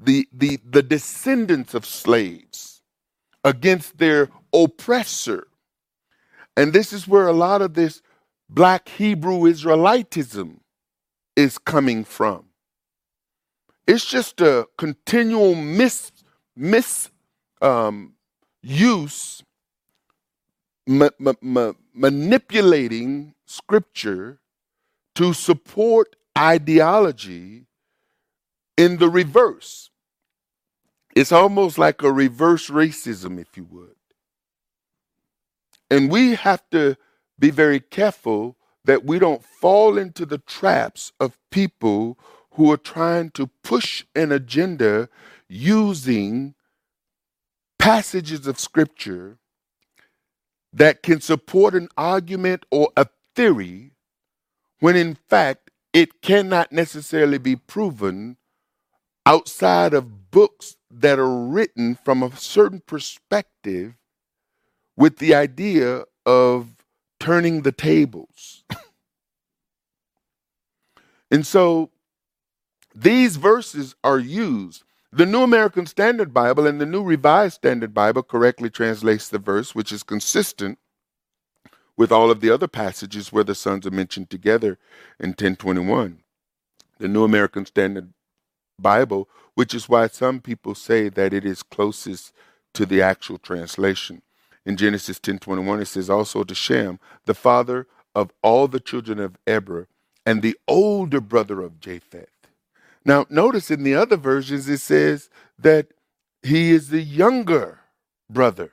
[0.00, 2.82] the, the, the descendants of slaves
[3.44, 5.46] against their oppressor.
[6.56, 8.02] And this is where a lot of this
[8.48, 10.58] black Hebrew Israelitism
[11.36, 12.46] is coming from.
[13.86, 16.12] It's just a continual mis,
[16.56, 17.10] mis
[17.62, 18.14] um,
[18.62, 19.42] use,
[20.86, 24.40] ma- ma- ma- manipulating scripture
[25.16, 27.66] to support ideology
[28.76, 29.90] in the reverse.
[31.16, 33.94] It's almost like a reverse racism, if you would.
[35.90, 36.96] And we have to
[37.38, 42.18] be very careful that we don't fall into the traps of people
[42.52, 45.08] who are trying to push an agenda
[45.48, 46.54] using
[47.78, 49.38] passages of scripture
[50.72, 53.92] that can support an argument or a theory
[54.80, 58.36] when in fact it cannot necessarily be proven
[59.26, 63.94] outside of books that are written from a certain perspective
[64.96, 66.68] with the idea of
[67.20, 68.64] turning the tables.
[71.30, 71.90] and so
[72.94, 74.84] these verses are used.
[75.12, 79.74] The New American Standard Bible and the New Revised Standard Bible correctly translates the verse,
[79.74, 80.78] which is consistent
[81.96, 84.78] with all of the other passages where the sons are mentioned together
[85.20, 86.22] in 1021.
[86.98, 88.12] The New American Standard
[88.78, 92.32] Bible, which is why some people say that it is closest
[92.74, 94.22] to the actual translation.
[94.66, 99.36] In Genesis 10:21 it says also to Shem, the father of all the children of
[99.46, 99.88] Eber
[100.24, 102.28] and the older brother of Japheth.
[103.04, 105.88] Now notice in the other versions it says that
[106.42, 107.80] he is the younger
[108.30, 108.72] brother.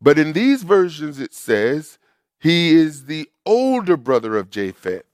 [0.00, 1.98] But in these versions it says
[2.38, 5.04] he is the older brother of Japheth.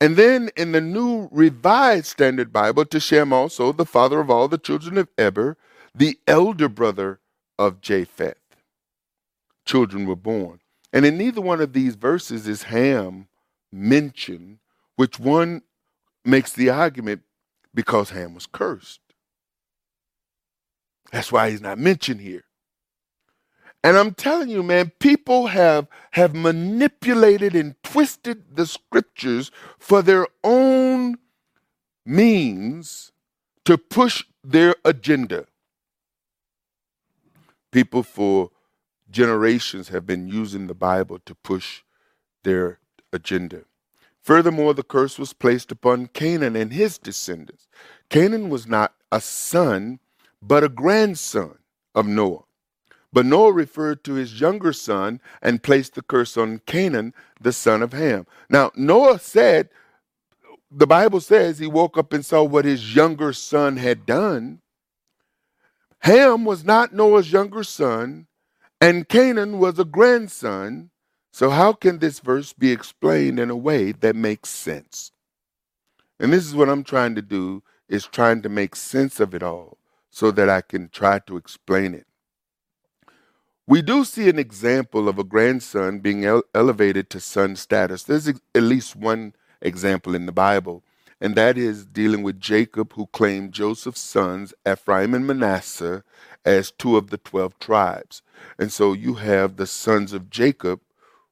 [0.00, 4.48] And then in the New Revised Standard Bible, to Shem also, the father of all
[4.48, 5.56] the children of Eber,
[5.94, 7.20] the elder brother
[7.58, 8.41] of Japheth.
[9.64, 10.60] Children were born.
[10.92, 13.28] And in neither one of these verses is Ham
[13.72, 14.58] mentioned,
[14.96, 15.62] which one
[16.24, 17.22] makes the argument
[17.74, 19.00] because Ham was cursed.
[21.10, 22.44] That's why he's not mentioned here.
[23.84, 30.26] And I'm telling you, man, people have have manipulated and twisted the scriptures for their
[30.44, 31.16] own
[32.06, 33.10] means
[33.64, 35.46] to push their agenda.
[37.72, 38.50] People for
[39.12, 41.82] generations have been using the Bible to push
[42.42, 42.80] their
[43.12, 43.62] agenda.
[44.22, 47.68] Furthermore, the curse was placed upon Canaan and his descendants.
[48.08, 49.98] Canaan was not a son,
[50.40, 51.58] but a grandson
[51.94, 52.44] of Noah.
[53.12, 57.82] But Noah referred to his younger son and placed the curse on Canaan, the son
[57.82, 58.26] of Ham.
[58.48, 59.68] Now, Noah said,
[60.70, 64.60] the Bible says he woke up and saw what his younger son had done.
[66.00, 68.26] Ham was not Noah's younger son,
[68.82, 70.90] and Canaan was a grandson.
[71.32, 75.12] So, how can this verse be explained in a way that makes sense?
[76.20, 79.42] And this is what I'm trying to do is trying to make sense of it
[79.42, 79.78] all
[80.10, 82.06] so that I can try to explain it.
[83.66, 88.04] We do see an example of a grandson being ele- elevated to son status.
[88.04, 90.84] There's ex- at least one example in the Bible,
[91.22, 96.04] and that is dealing with Jacob, who claimed Joseph's sons, Ephraim and Manasseh,
[96.44, 98.22] as two of the 12 tribes.
[98.58, 100.80] And so you have the sons of Jacob,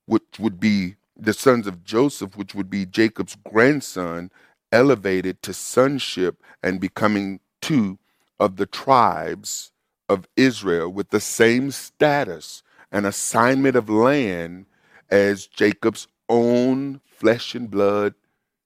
[0.06, 4.30] which would be the sons of Joseph, which would be Jacob's grandson,
[4.72, 7.98] elevated to sonship and becoming two
[8.38, 9.72] of the tribes
[10.08, 14.66] of Israel with the same status and assignment of land
[15.10, 18.14] as Jacob's own flesh and blood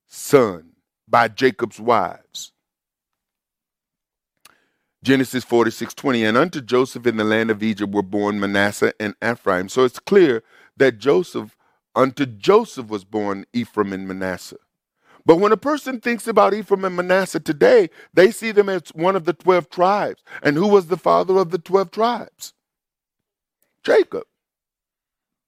[0.07, 0.71] son
[1.09, 2.53] by Jacob's wives.
[5.05, 6.25] Genesis 46 20.
[6.25, 9.69] And unto Joseph in the land of Egypt were born Manasseh and Ephraim.
[9.69, 10.43] So it's clear
[10.79, 11.57] that Joseph,
[11.95, 14.57] unto Joseph was born Ephraim and Manasseh.
[15.27, 19.15] But when a person thinks about Ephraim and Manasseh today, they see them as one
[19.15, 20.23] of the 12 tribes.
[20.43, 22.55] And who was the father of the 12 tribes?
[23.83, 24.25] Jacob.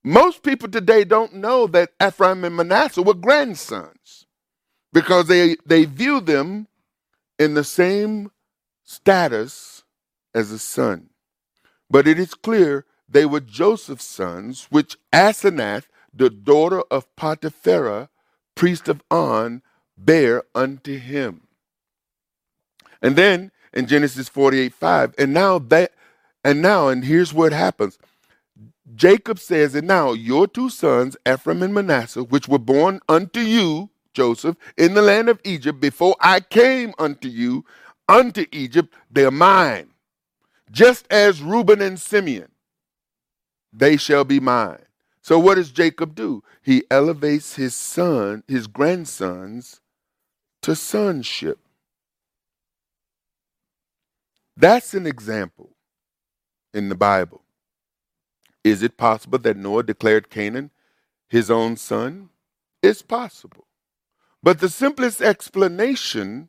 [0.05, 4.27] Most people today don't know that Ephraim and Manasseh were grandsons
[4.93, 6.69] because they, they view them
[7.39, 8.31] in the same
[8.87, 9.85] status
[10.35, 11.11] as a son.
[11.91, 15.85] But it is clear they were Joseph's sons, which Asenath,
[16.15, 18.09] the daughter of Potipherah,
[18.57, 19.63] priest of On,
[19.99, 21.43] bare unto him.
[23.03, 25.93] And then in Genesis 48 5, and now that,
[26.45, 27.99] and now, and here's what happens.
[28.95, 33.91] Jacob says, And now your two sons, Ephraim and Manasseh, which were born unto you,
[34.15, 37.65] Joseph, in the land of Egypt, before I came unto you,
[38.09, 39.91] unto Egypt, they're mine.
[40.71, 42.51] Just as Reuben and Simeon,
[43.73, 44.83] they shall be mine.
[45.23, 46.43] So what does Jacob do?
[46.63, 49.81] He elevates his son, his grandsons,
[50.63, 51.59] to sonship.
[54.57, 55.71] That's an example
[56.73, 57.43] in the Bible.
[58.65, 60.71] Is it possible that Noah declared Canaan
[61.29, 62.31] his own son?
[62.83, 63.67] It's possible.
[64.43, 66.49] But the simplest explanation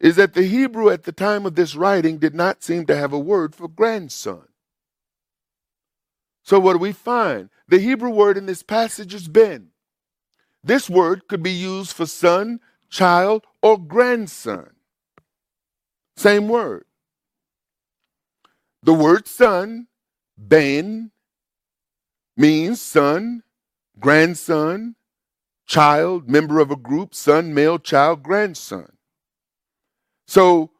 [0.00, 3.12] is that the Hebrew at the time of this writing did not seem to have
[3.12, 4.44] a word for grandson.
[6.44, 7.50] So, what do we find?
[7.68, 9.68] The Hebrew word in this passage is ben.
[10.64, 14.70] This word could be used for son, child, or grandson.
[16.16, 16.84] Same word.
[18.82, 19.88] The word son,
[20.36, 21.10] ben,
[22.36, 23.42] means son,
[23.98, 24.96] grandson,
[25.66, 28.97] child, member of a group, son, male, child, grandson.
[30.28, 30.70] So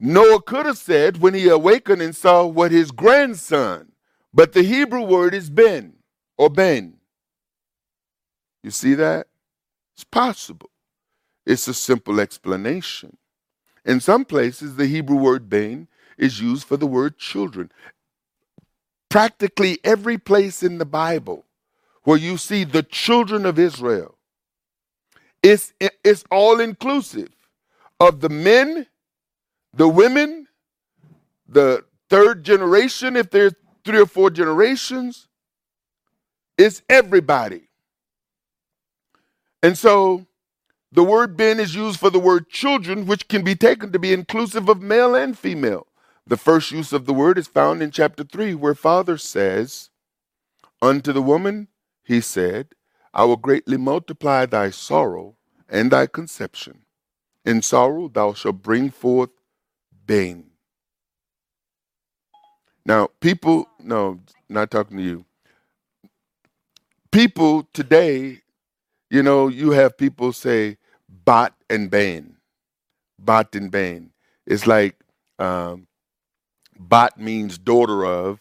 [0.00, 3.92] Noah could have said when he awakened and saw what his grandson,
[4.32, 5.92] but the Hebrew word is Ben
[6.38, 6.94] or Ben.
[8.62, 9.26] You see that?
[9.94, 10.70] It's possible.
[11.44, 13.18] It's a simple explanation.
[13.84, 15.86] In some places, the Hebrew word Ben
[16.16, 17.70] is used for the word children.
[19.10, 21.44] Practically every place in the Bible
[22.04, 24.16] where you see the children of Israel,
[25.42, 27.28] it's, it's all inclusive
[28.00, 28.86] of the men,
[29.72, 30.48] the women,
[31.48, 35.28] the third generation, if there's three or four generations,
[36.56, 37.68] it's everybody.
[39.62, 40.26] And so
[40.92, 44.12] the word ben is used for the word children, which can be taken to be
[44.12, 45.86] inclusive of male and female.
[46.26, 49.90] The first use of the word is found in chapter 3, where Father says,
[50.80, 51.68] Unto the woman,
[52.04, 52.68] he said,
[53.12, 55.36] I will greatly multiply thy sorrow
[55.68, 56.83] and thy conception.
[57.44, 59.30] In sorrow thou shalt bring forth
[60.06, 60.50] bane.
[62.86, 65.24] Now, people, no, not talking to you.
[67.10, 68.42] People today,
[69.10, 70.78] you know, you have people say
[71.08, 72.36] Bat and bane.
[73.18, 74.10] Bat and bane.
[74.46, 74.96] It's like
[75.38, 75.86] um,
[76.78, 78.40] Bat means daughter of,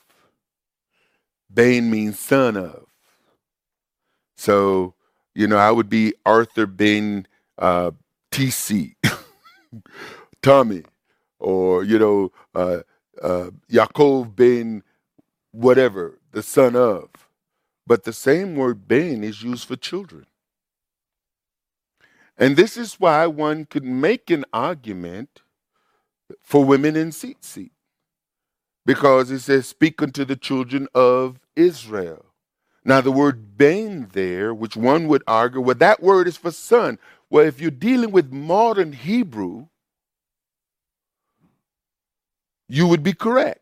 [1.54, 2.86] bane means son of.
[4.38, 4.96] So,
[5.36, 7.28] you know, I would be Arthur Bane
[7.58, 7.92] uh,
[8.34, 8.96] TC,
[10.42, 10.84] Tommy,
[11.40, 12.80] or, you know, uh,
[13.22, 14.84] uh, Yaakov ben
[15.52, 17.10] whatever, the son of.
[17.88, 20.26] But the same word ben is used for children.
[22.38, 25.42] And this is why one could make an argument
[26.44, 27.72] for women in seat.
[28.86, 32.26] Because it says, Speak unto the children of Israel.
[32.86, 37.00] Now, the word ben there, which one would argue, well, that word is for son.
[37.34, 39.66] Well, if you're dealing with modern Hebrew,
[42.70, 43.62] you would be correct.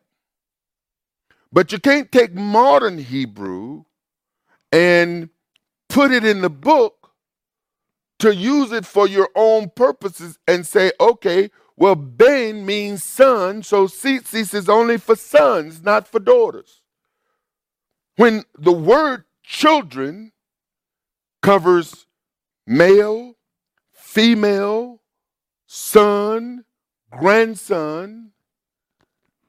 [1.50, 3.84] But you can't take modern Hebrew
[4.70, 5.30] and
[5.88, 7.12] put it in the book
[8.18, 13.86] to use it for your own purposes and say, okay, Well, Ben means son, so
[13.86, 16.82] tzitzis is only for sons, not for daughters.
[18.16, 20.32] When the word children
[21.40, 22.06] covers
[22.66, 23.36] male,
[24.12, 25.00] female,
[25.66, 26.66] son,
[27.10, 28.30] grandson,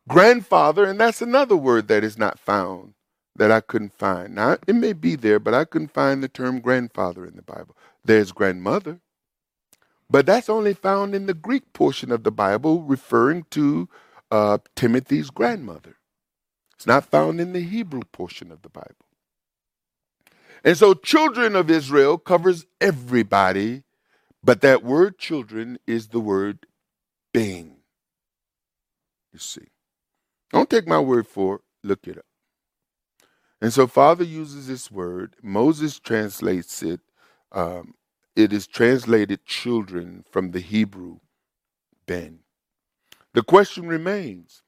[0.07, 2.93] grandfather, and that's another word that is not found
[3.35, 4.35] that I couldn't find.
[4.35, 7.75] Now, it may be there, but I couldn't find the term grandfather in the Bible.
[8.05, 9.01] There's grandmother,
[10.09, 13.89] but that's only found in the Greek portion of the Bible, referring to
[14.31, 15.97] uh, Timothy's grandmother.
[16.75, 18.95] It's not found in the Hebrew portion of the Bible.
[20.63, 23.83] And so, children of Israel covers everybody,
[24.43, 26.67] but that word children is the word
[27.33, 27.77] ben.
[29.33, 29.67] You see.
[30.51, 32.25] Don't take my word for it, look it up.
[33.61, 35.35] And so, Father uses this word.
[35.43, 37.01] Moses translates it.
[37.51, 37.95] Um,
[38.35, 41.19] it is translated children from the Hebrew
[42.07, 42.39] ben.
[43.33, 44.63] The question remains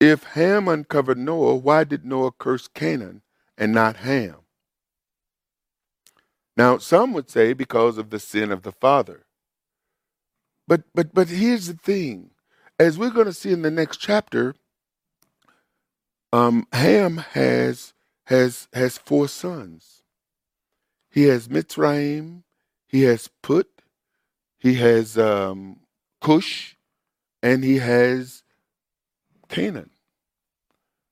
[0.00, 3.22] if Ham uncovered Noah, why did Noah curse Canaan
[3.58, 4.36] and not Ham?
[6.56, 9.26] Now, some would say because of the sin of the father.
[10.66, 12.30] But but but here's the thing.
[12.78, 14.54] As we're going to see in the next chapter,
[16.32, 17.92] um, Ham has
[18.26, 20.02] has has four sons.
[21.10, 22.42] He has Mitzrayim,
[22.88, 23.68] he has Put,
[24.58, 25.80] he has um,
[26.20, 26.76] Cush,
[27.42, 28.42] and he has
[29.48, 29.90] Canaan.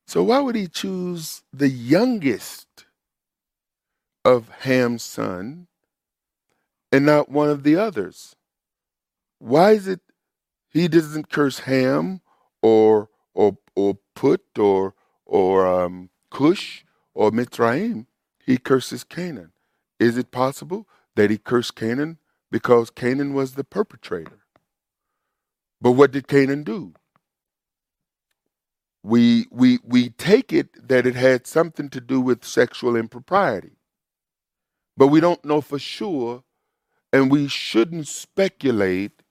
[0.08, 2.66] So why would he choose the youngest
[4.24, 5.66] of Ham's son
[6.90, 8.36] and not one of the others?
[9.38, 10.00] Why is it
[10.70, 12.20] he doesn't curse Ham
[12.62, 14.94] or or or Put or
[15.26, 18.06] or um, Cush or Mitzrayim?
[18.44, 19.52] He curses Canaan.
[19.98, 22.18] Is it possible that he cursed Canaan
[22.50, 24.40] because Canaan was the perpetrator?
[25.80, 26.94] But what did Canaan do?
[29.02, 33.72] We we we take it that it had something to do with sexual impropriety
[34.96, 36.42] but we don't know for sure,
[37.12, 39.22] and we shouldn't speculate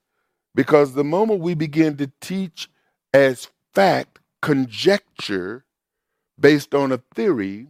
[0.54, 2.68] because the moment we begin to teach
[3.12, 5.64] as fact conjecture
[6.38, 7.68] based on a theory,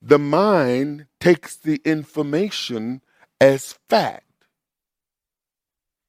[0.00, 3.00] the mind takes the information
[3.40, 4.24] as fact.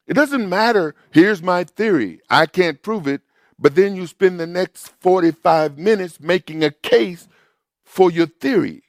[0.07, 3.21] It doesn't matter, here's my theory, I can't prove it,
[3.59, 7.27] but then you spend the next 45 minutes making a case
[7.83, 8.83] for your theory.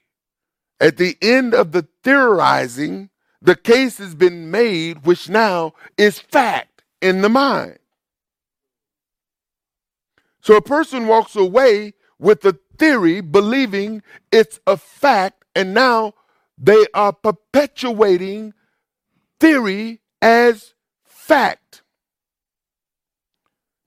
[0.81, 3.11] At the end of the theorizing,
[3.43, 7.79] the case has been made, which now is fact in the mind.
[10.41, 14.03] So a person walks away with a theory, believing
[14.33, 16.15] it's a fact, and now
[16.57, 18.55] they are perpetuating
[19.39, 20.75] theory as
[21.05, 21.83] fact.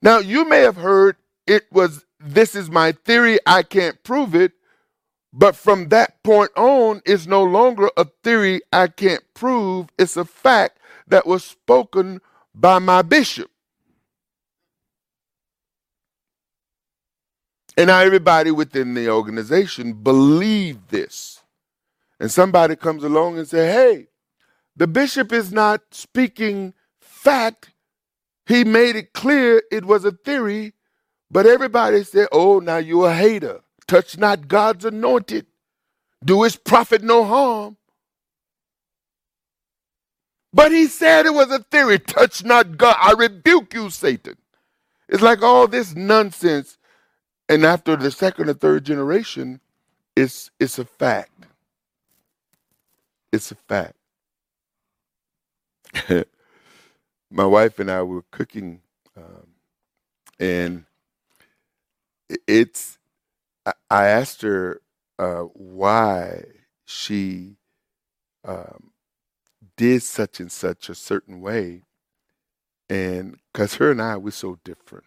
[0.00, 1.16] Now, you may have heard
[1.46, 4.52] it was, this is my theory, I can't prove it.
[5.36, 9.88] But from that point on, it's no longer a theory I can't prove.
[9.98, 10.78] It's a fact
[11.08, 12.20] that was spoken
[12.54, 13.50] by my bishop.
[17.76, 21.42] And now everybody within the organization believe this.
[22.20, 24.06] And somebody comes along and say, hey,
[24.76, 27.72] the bishop is not speaking fact.
[28.46, 30.74] He made it clear it was a theory,
[31.28, 33.63] but everybody said, oh, now you're a hater.
[33.86, 35.46] Touch not God's anointed.
[36.24, 37.76] Do his prophet no harm.
[40.52, 41.98] But he said it was a theory.
[41.98, 42.96] Touch not God.
[43.00, 44.36] I rebuke you, Satan.
[45.08, 46.78] It's like all this nonsense.
[47.48, 49.60] And after the second or third generation,
[50.16, 51.46] it's, it's a fact.
[53.32, 53.96] It's a fact.
[57.30, 58.80] My wife and I were cooking,
[59.16, 59.48] um,
[60.38, 60.84] and
[62.46, 62.98] it's
[63.90, 64.80] I asked her
[65.18, 66.44] uh, why
[66.86, 67.56] she
[68.44, 68.92] um,
[69.76, 71.82] did such and such a certain way,
[72.90, 75.06] and because her and I we're so different.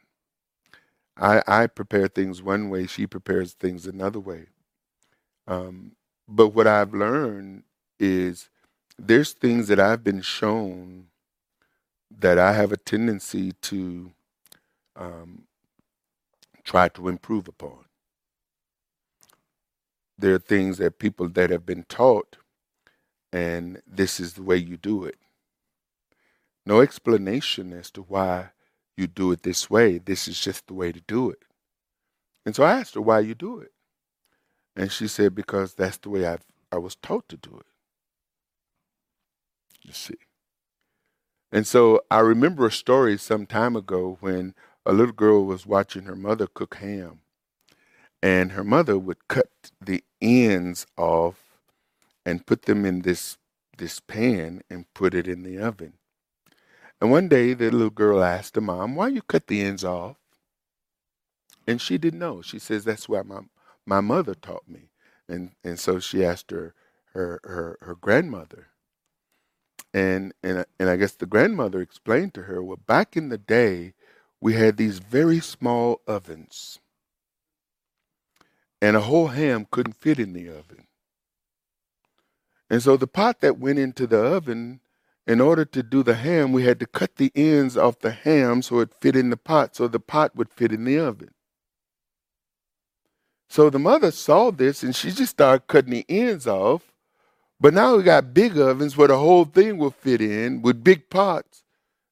[1.17, 4.47] I I prepare things one way, she prepares things another way.
[5.47, 5.93] Um,
[6.27, 7.63] but what I've learned
[7.99, 8.49] is
[8.99, 11.07] there's things that I've been shown
[12.19, 14.11] that I have a tendency to
[14.95, 15.43] um,
[16.65, 17.86] try to improve upon
[20.17, 22.37] there are things that people that have been taught,
[23.31, 25.17] and this is the way you do it.
[26.65, 28.49] No explanation as to why
[28.97, 29.99] you do it this way.
[29.99, 31.39] This is just the way to do it.
[32.45, 33.71] And so I asked her why you do it.
[34.75, 37.65] And she said, because that's the way I've, I was taught to do it.
[39.83, 40.15] You see.
[41.51, 44.53] And so I remember a story some time ago when
[44.85, 47.21] a little girl was watching her mother cook ham.
[48.21, 49.49] And her mother would cut
[49.79, 51.59] the ends off
[52.25, 53.37] and put them in this
[53.77, 55.93] this pan and put it in the oven.
[56.99, 60.17] And one day the little girl asked the mom, Why you cut the ends off?
[61.67, 62.41] And she didn't know.
[62.41, 63.41] She says, That's why my
[63.85, 64.89] my mother taught me.
[65.29, 66.73] And and so she asked her
[67.13, 68.67] her her, her grandmother.
[69.93, 73.93] And and and I guess the grandmother explained to her, well, back in the day,
[74.41, 76.79] we had these very small ovens.
[78.81, 80.87] And a whole ham couldn't fit in the oven.
[82.69, 84.81] And so the pot that went into the oven,
[85.25, 88.61] in order to do the ham, we had to cut the ends off the ham
[88.61, 91.31] so it fit in the pot, so the pot would fit in the oven.
[93.49, 96.91] So the mother saw this and she just started cutting the ends off.
[97.59, 101.09] But now we got big ovens where the whole thing will fit in with big
[101.09, 101.63] pots.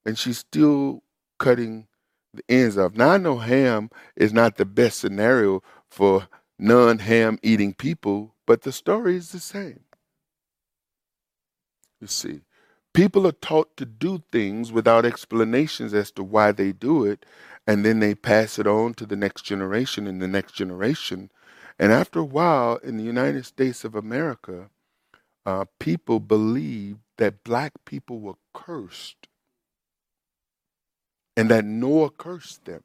[0.05, 1.03] And she's still
[1.38, 1.88] cutting
[2.34, 2.95] the ends off.
[2.95, 6.28] Now I know ham is not the best scenario for
[6.59, 9.81] non ham eating people, but the story is the same.
[12.01, 12.41] You see,
[12.93, 17.25] people are taught to do things without explanations as to why they do it,
[17.67, 21.31] and then they pass it on to the next generation and the next generation.
[21.79, 24.69] And after a while, in the United States of America,
[25.45, 29.27] uh, people believed that black people were cursed
[31.37, 32.83] and that Noah cursed them.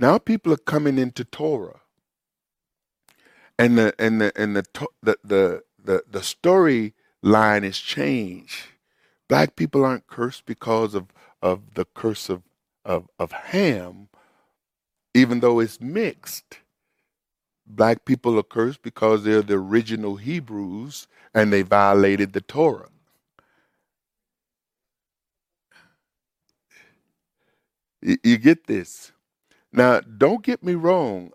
[0.00, 1.80] Now people are coming into Torah,
[3.58, 4.64] and the and the and the
[5.02, 8.66] the the the, the story line is changed.
[9.28, 11.08] Black people aren't cursed because of
[11.42, 12.42] of the curse of
[12.84, 14.08] of, of Ham,
[15.14, 16.60] even though it's mixed.
[17.66, 22.90] Black people are cursed because they're the original Hebrews and they violated the Torah.
[28.24, 29.12] You get this?
[29.72, 31.32] Now, don't get me wrong.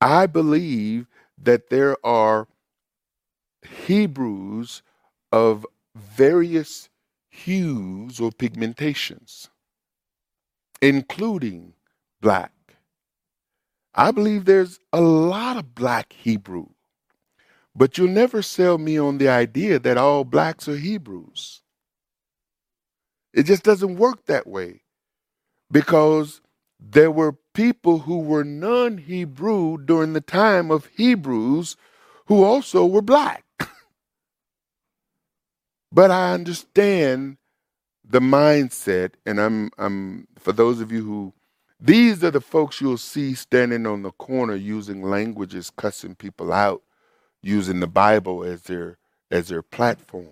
[0.00, 1.08] I believe
[1.42, 2.48] that there are
[3.86, 4.82] Hebrews
[5.32, 6.88] of various
[7.30, 9.48] hues or pigmentations,
[10.82, 11.74] including
[12.20, 12.52] black.
[13.94, 16.68] I believe there's a lot of black Hebrew,
[17.76, 21.62] but you'll never sell me on the idea that all blacks are Hebrews.
[23.34, 24.82] It just doesn't work that way
[25.72, 26.40] because
[26.80, 31.76] there were people who were non Hebrew during the time of Hebrews
[32.26, 33.44] who also were black.
[35.92, 37.36] but I understand
[38.04, 41.32] the mindset, and I'm, I'm, for those of you who,
[41.80, 46.82] these are the folks you'll see standing on the corner using languages, cussing people out,
[47.42, 48.98] using the Bible as their,
[49.30, 50.28] as their platform.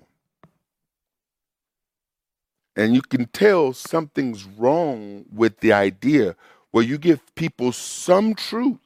[2.76, 6.36] And you can tell something's wrong with the idea
[6.72, 8.78] where you give people some truth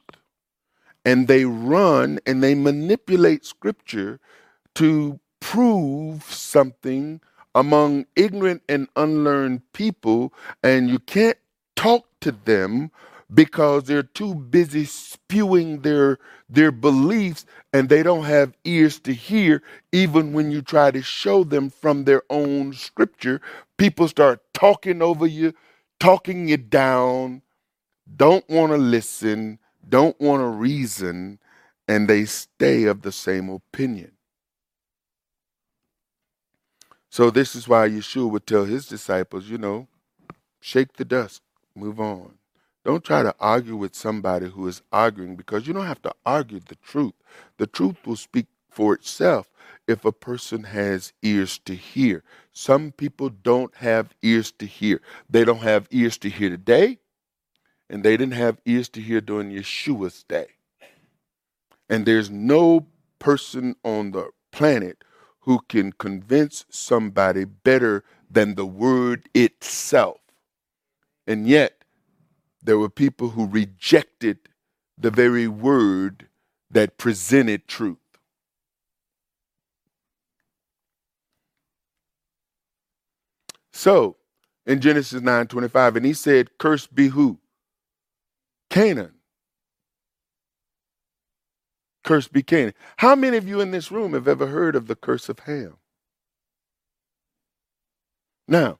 [1.05, 4.19] and they run and they manipulate scripture
[4.75, 7.21] to prove something
[7.55, 10.33] among ignorant and unlearned people,
[10.63, 11.37] and you can't
[11.75, 12.91] talk to them
[13.33, 16.17] because they're too busy spewing their
[16.49, 19.63] their beliefs and they don't have ears to hear.
[19.91, 23.41] Even when you try to show them from their own scripture
[23.77, 25.53] people start talking over you
[25.99, 27.41] talking you down
[28.13, 31.39] don't want to listen, don't want to reason,
[31.87, 34.11] and they stay of the same opinion.
[37.09, 39.87] So, this is why Yeshua would tell his disciples, you know,
[40.61, 41.41] shake the dust,
[41.75, 42.33] move on.
[42.83, 46.59] Don't try to argue with somebody who is arguing because you don't have to argue
[46.59, 47.13] the truth.
[47.57, 49.49] The truth will speak for itself
[49.87, 52.23] if a person has ears to hear.
[52.53, 55.01] Some people don't have ears to hear.
[55.29, 56.99] They don't have ears to hear today
[57.89, 60.47] and they didn't have ears to hear during Yeshua's day.
[61.89, 62.87] And there's no
[63.19, 65.03] person on the planet
[65.41, 70.17] who can convince somebody better than the word itself.
[71.27, 71.83] And yet,
[72.63, 74.39] there were people who rejected
[74.97, 76.27] the very word
[76.71, 77.97] that presented truth.
[83.71, 84.17] So,
[84.65, 87.39] in Genesis 9:25, and he said, Cursed be who?
[88.69, 89.13] Canaan.
[92.03, 92.73] Curse be Canaan.
[92.97, 95.77] How many of you in this room have ever heard of the curse of Ham?
[98.47, 98.79] Now,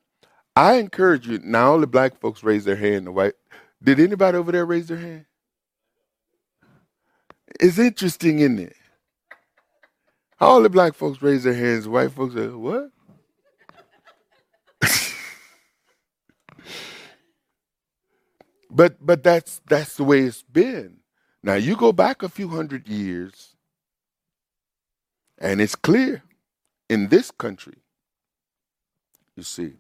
[0.56, 3.34] I encourage you, now all the black folks raise their hand, the white.
[3.84, 5.26] Did anybody over there raise their hand?
[7.60, 8.76] It's interesting, isn't it?
[10.40, 12.92] All the black folks raise their hands, white folks say, what?
[18.76, 20.98] But but that's that's the way it's been.
[21.44, 23.56] Now you go back a few hundred years,
[25.40, 26.24] and it's clear
[26.90, 27.78] in this country.
[29.38, 29.74] You see.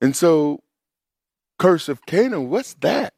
[0.00, 0.62] And so,
[1.58, 3.14] curse of Canaan, what's that?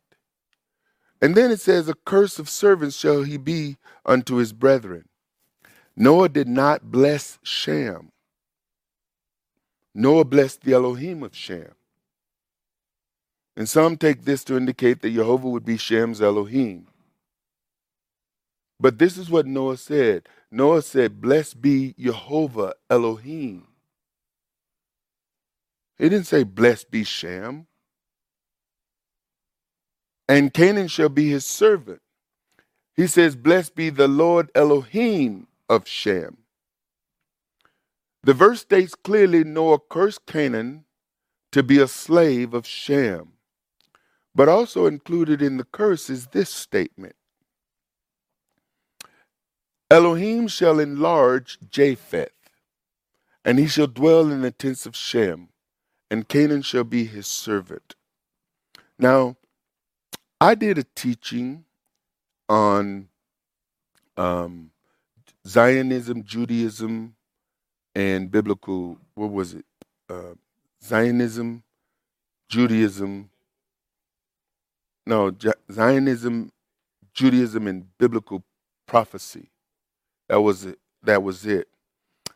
[1.23, 5.09] And then it says, A curse of servants shall he be unto his brethren.
[5.97, 8.13] Noah did not bless Shem.
[9.95, 11.73] Noah blessed the Elohim of Shem.
[13.61, 16.87] And some take this to indicate that Jehovah would be Shem's Elohim.
[18.81, 20.31] But this is what Noah said.
[20.51, 23.67] Noah said, Blessed be Jehovah Elohim.
[25.99, 27.67] He didn't say, Blessed be Shem.
[30.27, 32.01] And Canaan shall be his servant.
[32.97, 36.39] He says, Blessed be the Lord Elohim of Shem.
[38.23, 40.87] The verse states clearly Noah cursed Canaan
[41.53, 43.35] to be a slave of Shem.
[44.35, 47.17] But also included in the curse is this statement
[49.91, 52.31] Elohim shall enlarge Japheth,
[53.45, 55.49] and he shall dwell in the tents of Shem,
[56.11, 57.97] and Canaan shall be his servant.
[58.99, 59.37] Now,
[60.41, 61.65] I did a teaching
[62.49, 63.09] on
[64.17, 64.71] um,
[65.47, 67.17] Zionism, Judaism,
[67.95, 69.65] and biblical, what was it?
[70.09, 70.35] Uh,
[70.85, 71.65] Zionism,
[72.49, 73.31] Judaism,
[75.11, 75.33] no,
[75.73, 76.53] Zionism,
[77.15, 78.45] Judaism, and biblical
[78.87, 79.51] prophecy.
[80.29, 80.79] That was it.
[81.05, 81.69] That was it.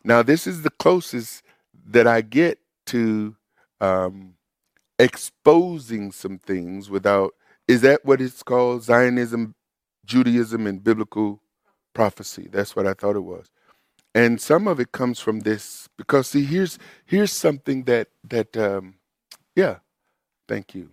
[0.05, 1.43] Now, this is the closest
[1.89, 2.59] that I get
[2.89, 3.37] to
[3.81, 4.35] um,
[4.99, 7.35] exposing some things without.
[7.69, 8.85] Is that what it's called?
[8.85, 9.55] Zionism,
[10.07, 11.41] Judaism, and biblical
[11.95, 12.49] prophecy.
[12.53, 13.51] That's what I thought it was.
[14.15, 18.97] And some of it comes from this because see, here's here's something that that um,
[19.57, 19.79] yeah,
[20.49, 20.91] thank you.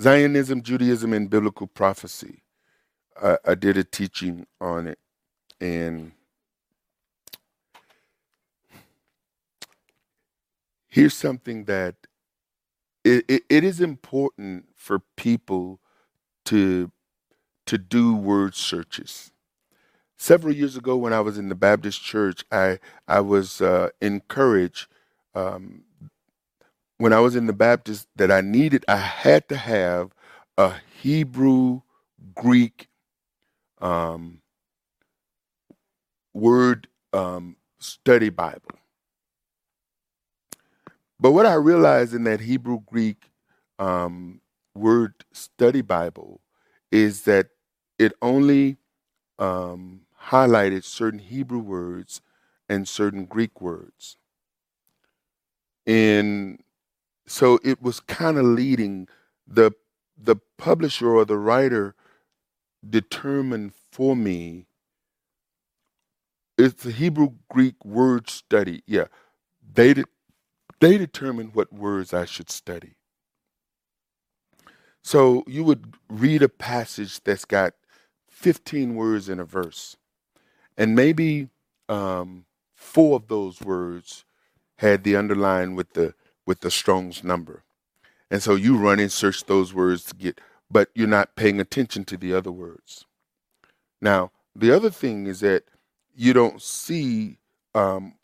[0.00, 2.42] Zionism, Judaism, and biblical prophecy.
[3.22, 4.98] I, I did a teaching on it,
[5.60, 6.12] and
[10.88, 11.96] here's something that
[13.04, 15.80] it, it, it is important for people
[16.46, 16.92] to
[17.66, 19.32] to do word searches.
[20.18, 24.88] Several years ago, when I was in the Baptist church, I I was uh, encouraged
[25.34, 25.84] um,
[26.98, 30.12] when I was in the Baptist that I needed, I had to have
[30.58, 31.82] a Hebrew
[32.34, 32.88] Greek
[33.80, 34.42] um,
[36.34, 38.72] word um, study Bible.
[41.20, 43.30] But what I realized in that Hebrew Greek
[43.78, 44.40] um,
[44.74, 46.40] word study Bible
[46.92, 47.48] is that
[47.98, 48.78] it only
[49.38, 52.22] um, highlighted certain Hebrew words
[52.68, 54.18] and certain Greek words.
[55.86, 56.61] And
[57.32, 59.08] so it was kind of leading
[59.46, 59.72] the
[60.18, 61.94] the publisher or the writer
[62.88, 64.66] determined for me
[66.58, 68.82] it's a Hebrew Greek word study.
[68.86, 69.06] Yeah.
[69.74, 69.94] They
[70.80, 72.94] they determined what words I should study.
[75.02, 77.74] So you would read a passage that's got
[78.30, 79.96] 15 words in a verse,
[80.76, 81.48] and maybe
[81.88, 84.24] um, four of those words
[84.78, 86.14] had the underline with the
[86.46, 87.62] with the Strong's number.
[88.30, 90.40] And so you run and search those words to get,
[90.70, 93.04] but you're not paying attention to the other words.
[94.00, 95.64] Now, the other thing is that
[96.14, 97.38] you don't see
[97.74, 98.14] um,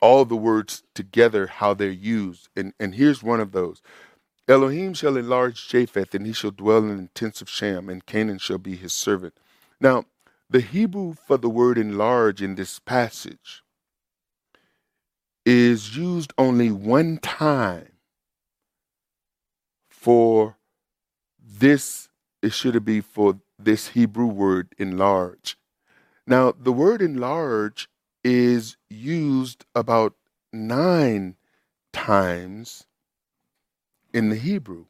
[0.00, 2.48] all the words together, how they're used.
[2.56, 3.82] And, and here's one of those
[4.48, 8.38] Elohim shall enlarge Japheth, and he shall dwell in the tents of Shem, and Canaan
[8.38, 9.34] shall be his servant.
[9.80, 10.06] Now,
[10.48, 13.62] the Hebrew for the word enlarge in this passage
[15.44, 17.92] is used only one time
[19.88, 20.56] for
[21.38, 22.08] this,
[22.42, 25.58] it should be for this Hebrew word enlarge.
[26.26, 27.88] Now, the word enlarge
[28.24, 30.14] is used about
[30.52, 31.36] nine
[31.92, 32.86] times
[34.14, 34.86] in the Hebrew.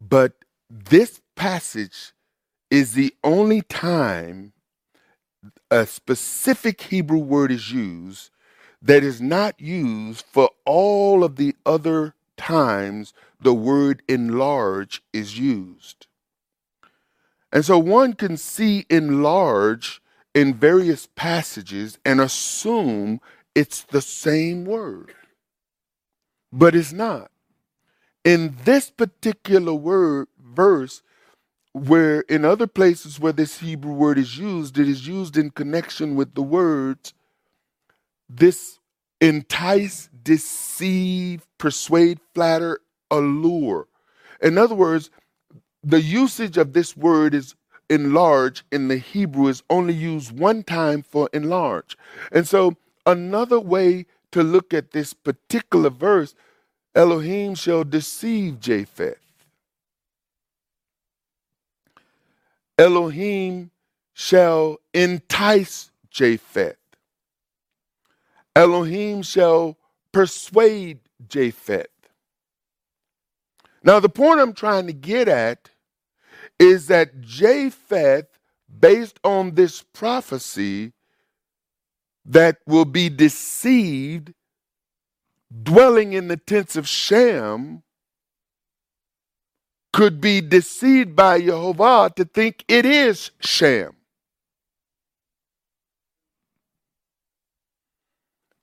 [0.00, 0.32] But
[0.70, 2.14] this passage
[2.70, 4.53] is the only time
[5.74, 8.30] a specific Hebrew word is used
[8.80, 16.06] that is not used for all of the other times the word enlarge is used.
[17.52, 20.00] And so one can see enlarge
[20.32, 23.20] in various passages and assume
[23.56, 25.12] it's the same word,
[26.52, 27.32] but it's not.
[28.24, 31.02] In this particular word verse,
[31.74, 36.16] where in other places where this Hebrew word is used, it is used in connection
[36.16, 37.12] with the words
[38.28, 38.78] this
[39.20, 43.88] entice, deceive, persuade, flatter, allure.
[44.40, 45.10] In other words,
[45.82, 47.54] the usage of this word is
[47.90, 51.96] enlarge in the Hebrew is only used one time for enlarge.
[52.32, 56.34] And so another way to look at this particular verse,
[56.94, 59.23] Elohim shall deceive Japheth.
[62.78, 63.70] Elohim
[64.12, 66.76] shall entice Japheth.
[68.56, 69.76] Elohim shall
[70.12, 71.86] persuade Japheth.
[73.82, 75.70] Now, the point I'm trying to get at
[76.58, 78.26] is that Japheth,
[78.80, 80.92] based on this prophecy,
[82.24, 84.34] that will be deceived,
[85.62, 87.83] dwelling in the tents of Shem,
[89.94, 93.92] could be deceived by Jehovah to think it is Shem.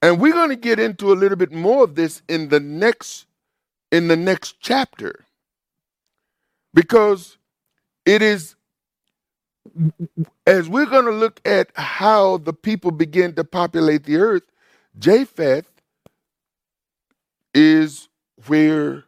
[0.02, 3.24] And we're going to get into a little bit more of this in the next
[3.90, 5.24] in the next chapter.
[6.74, 7.38] Because
[8.04, 8.54] it is
[10.46, 14.44] as we're going to look at how the people begin to populate the earth,
[14.98, 15.70] Japheth
[17.54, 18.10] is
[18.48, 19.04] where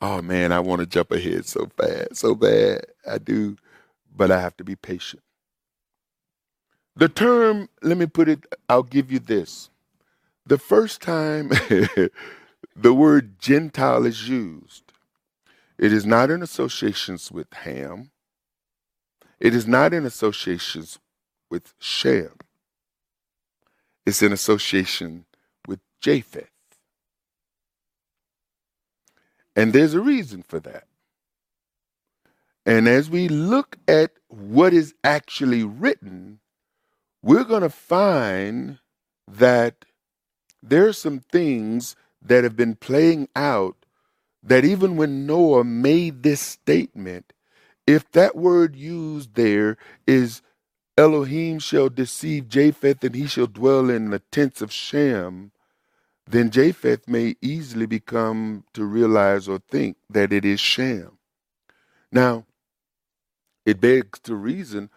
[0.00, 2.86] oh man, I want to jump ahead so fast, so bad.
[3.08, 3.56] I do,
[4.14, 5.22] but I have to be patient.
[6.96, 9.70] The term, let me put it, I'll give you this.
[10.46, 11.48] The first time
[12.76, 14.84] the word Gentile is used,
[15.78, 18.10] it is not in associations with Ham.
[19.40, 20.98] It is not in associations
[21.50, 22.32] with Shem.
[24.06, 25.26] It's in association
[25.66, 26.50] with Japheth.
[29.56, 30.84] And there's a reason for that.
[32.66, 36.40] And as we look at what is actually written,
[37.22, 38.78] we're going to find
[39.28, 39.84] that
[40.62, 43.76] there are some things that have been playing out
[44.42, 47.32] that even when Noah made this statement,
[47.86, 49.76] if that word used there
[50.06, 50.42] is
[50.98, 55.52] Elohim shall deceive Japheth and he shall dwell in the tents of Shem,
[56.30, 61.18] then Japheth may easily become to realize or think that it is Shem.
[62.12, 62.46] Now,
[63.66, 64.90] it begs to reason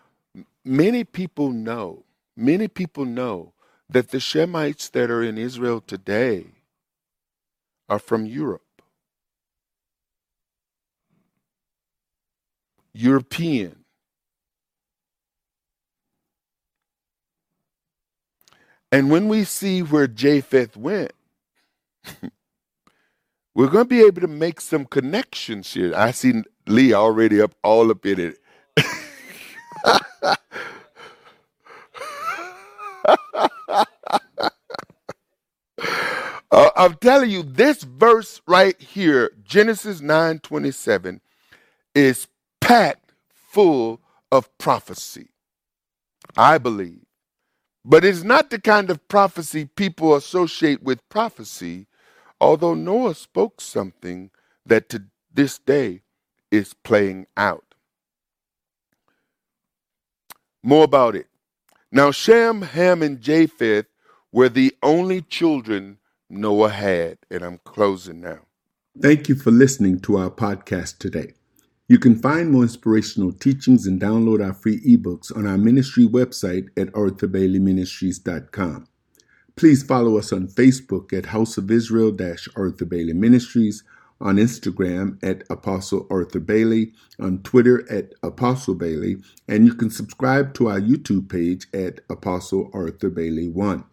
[0.64, 2.06] many people know
[2.36, 3.54] Many people know
[3.90, 6.48] that the Shemites that are in Israel today
[7.88, 8.62] are from Europe.
[12.94, 13.84] European.
[18.92, 21.14] And when we see where Japheth went,
[23.56, 25.94] we're going to be able to make some connections here.
[25.96, 28.38] I see Lee already up all up in it.
[36.52, 41.22] Uh, I'm telling you, this verse right here, Genesis 9 27,
[41.96, 42.28] is
[42.62, 44.02] packed full
[44.32, 45.30] of prophecy.
[46.38, 47.02] I believe.
[47.86, 51.88] But it's not the kind of prophecy people associate with prophecy,
[52.44, 54.30] although Noah spoke something
[54.66, 56.02] that to this day
[56.52, 57.74] is playing out.
[60.62, 61.28] More about it.
[61.92, 63.86] Now, Shem, Ham, and Japheth
[64.32, 67.18] were the only children Noah had.
[67.32, 68.40] And I'm closing now.
[69.02, 71.34] Thank you for listening to our podcast today.
[71.88, 76.68] You can find more inspirational teachings and download our free ebooks on our ministry website
[76.78, 78.88] at arthurbaileyministries.com.
[79.56, 82.18] Please follow us on Facebook at House of Israel
[82.56, 83.84] Arthur Bailey Ministries,
[84.20, 90.56] on Instagram at Apostle Arthur Bailey, on Twitter at Apostle Bailey, and you can subscribe
[90.56, 93.84] to our YouTube page at Apostle Arthur Bailey 1.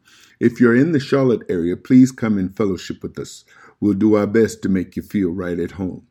[0.40, 3.44] If you're in the Charlotte area, please come and fellowship with us.
[3.80, 6.06] We'll do our best to make you feel right at home.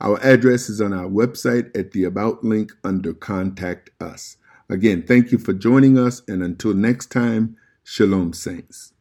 [0.00, 4.38] Our address is on our website at the About link under Contact Us.
[4.70, 8.93] Again, thank you for joining us, and until next time, Shalom, Saints.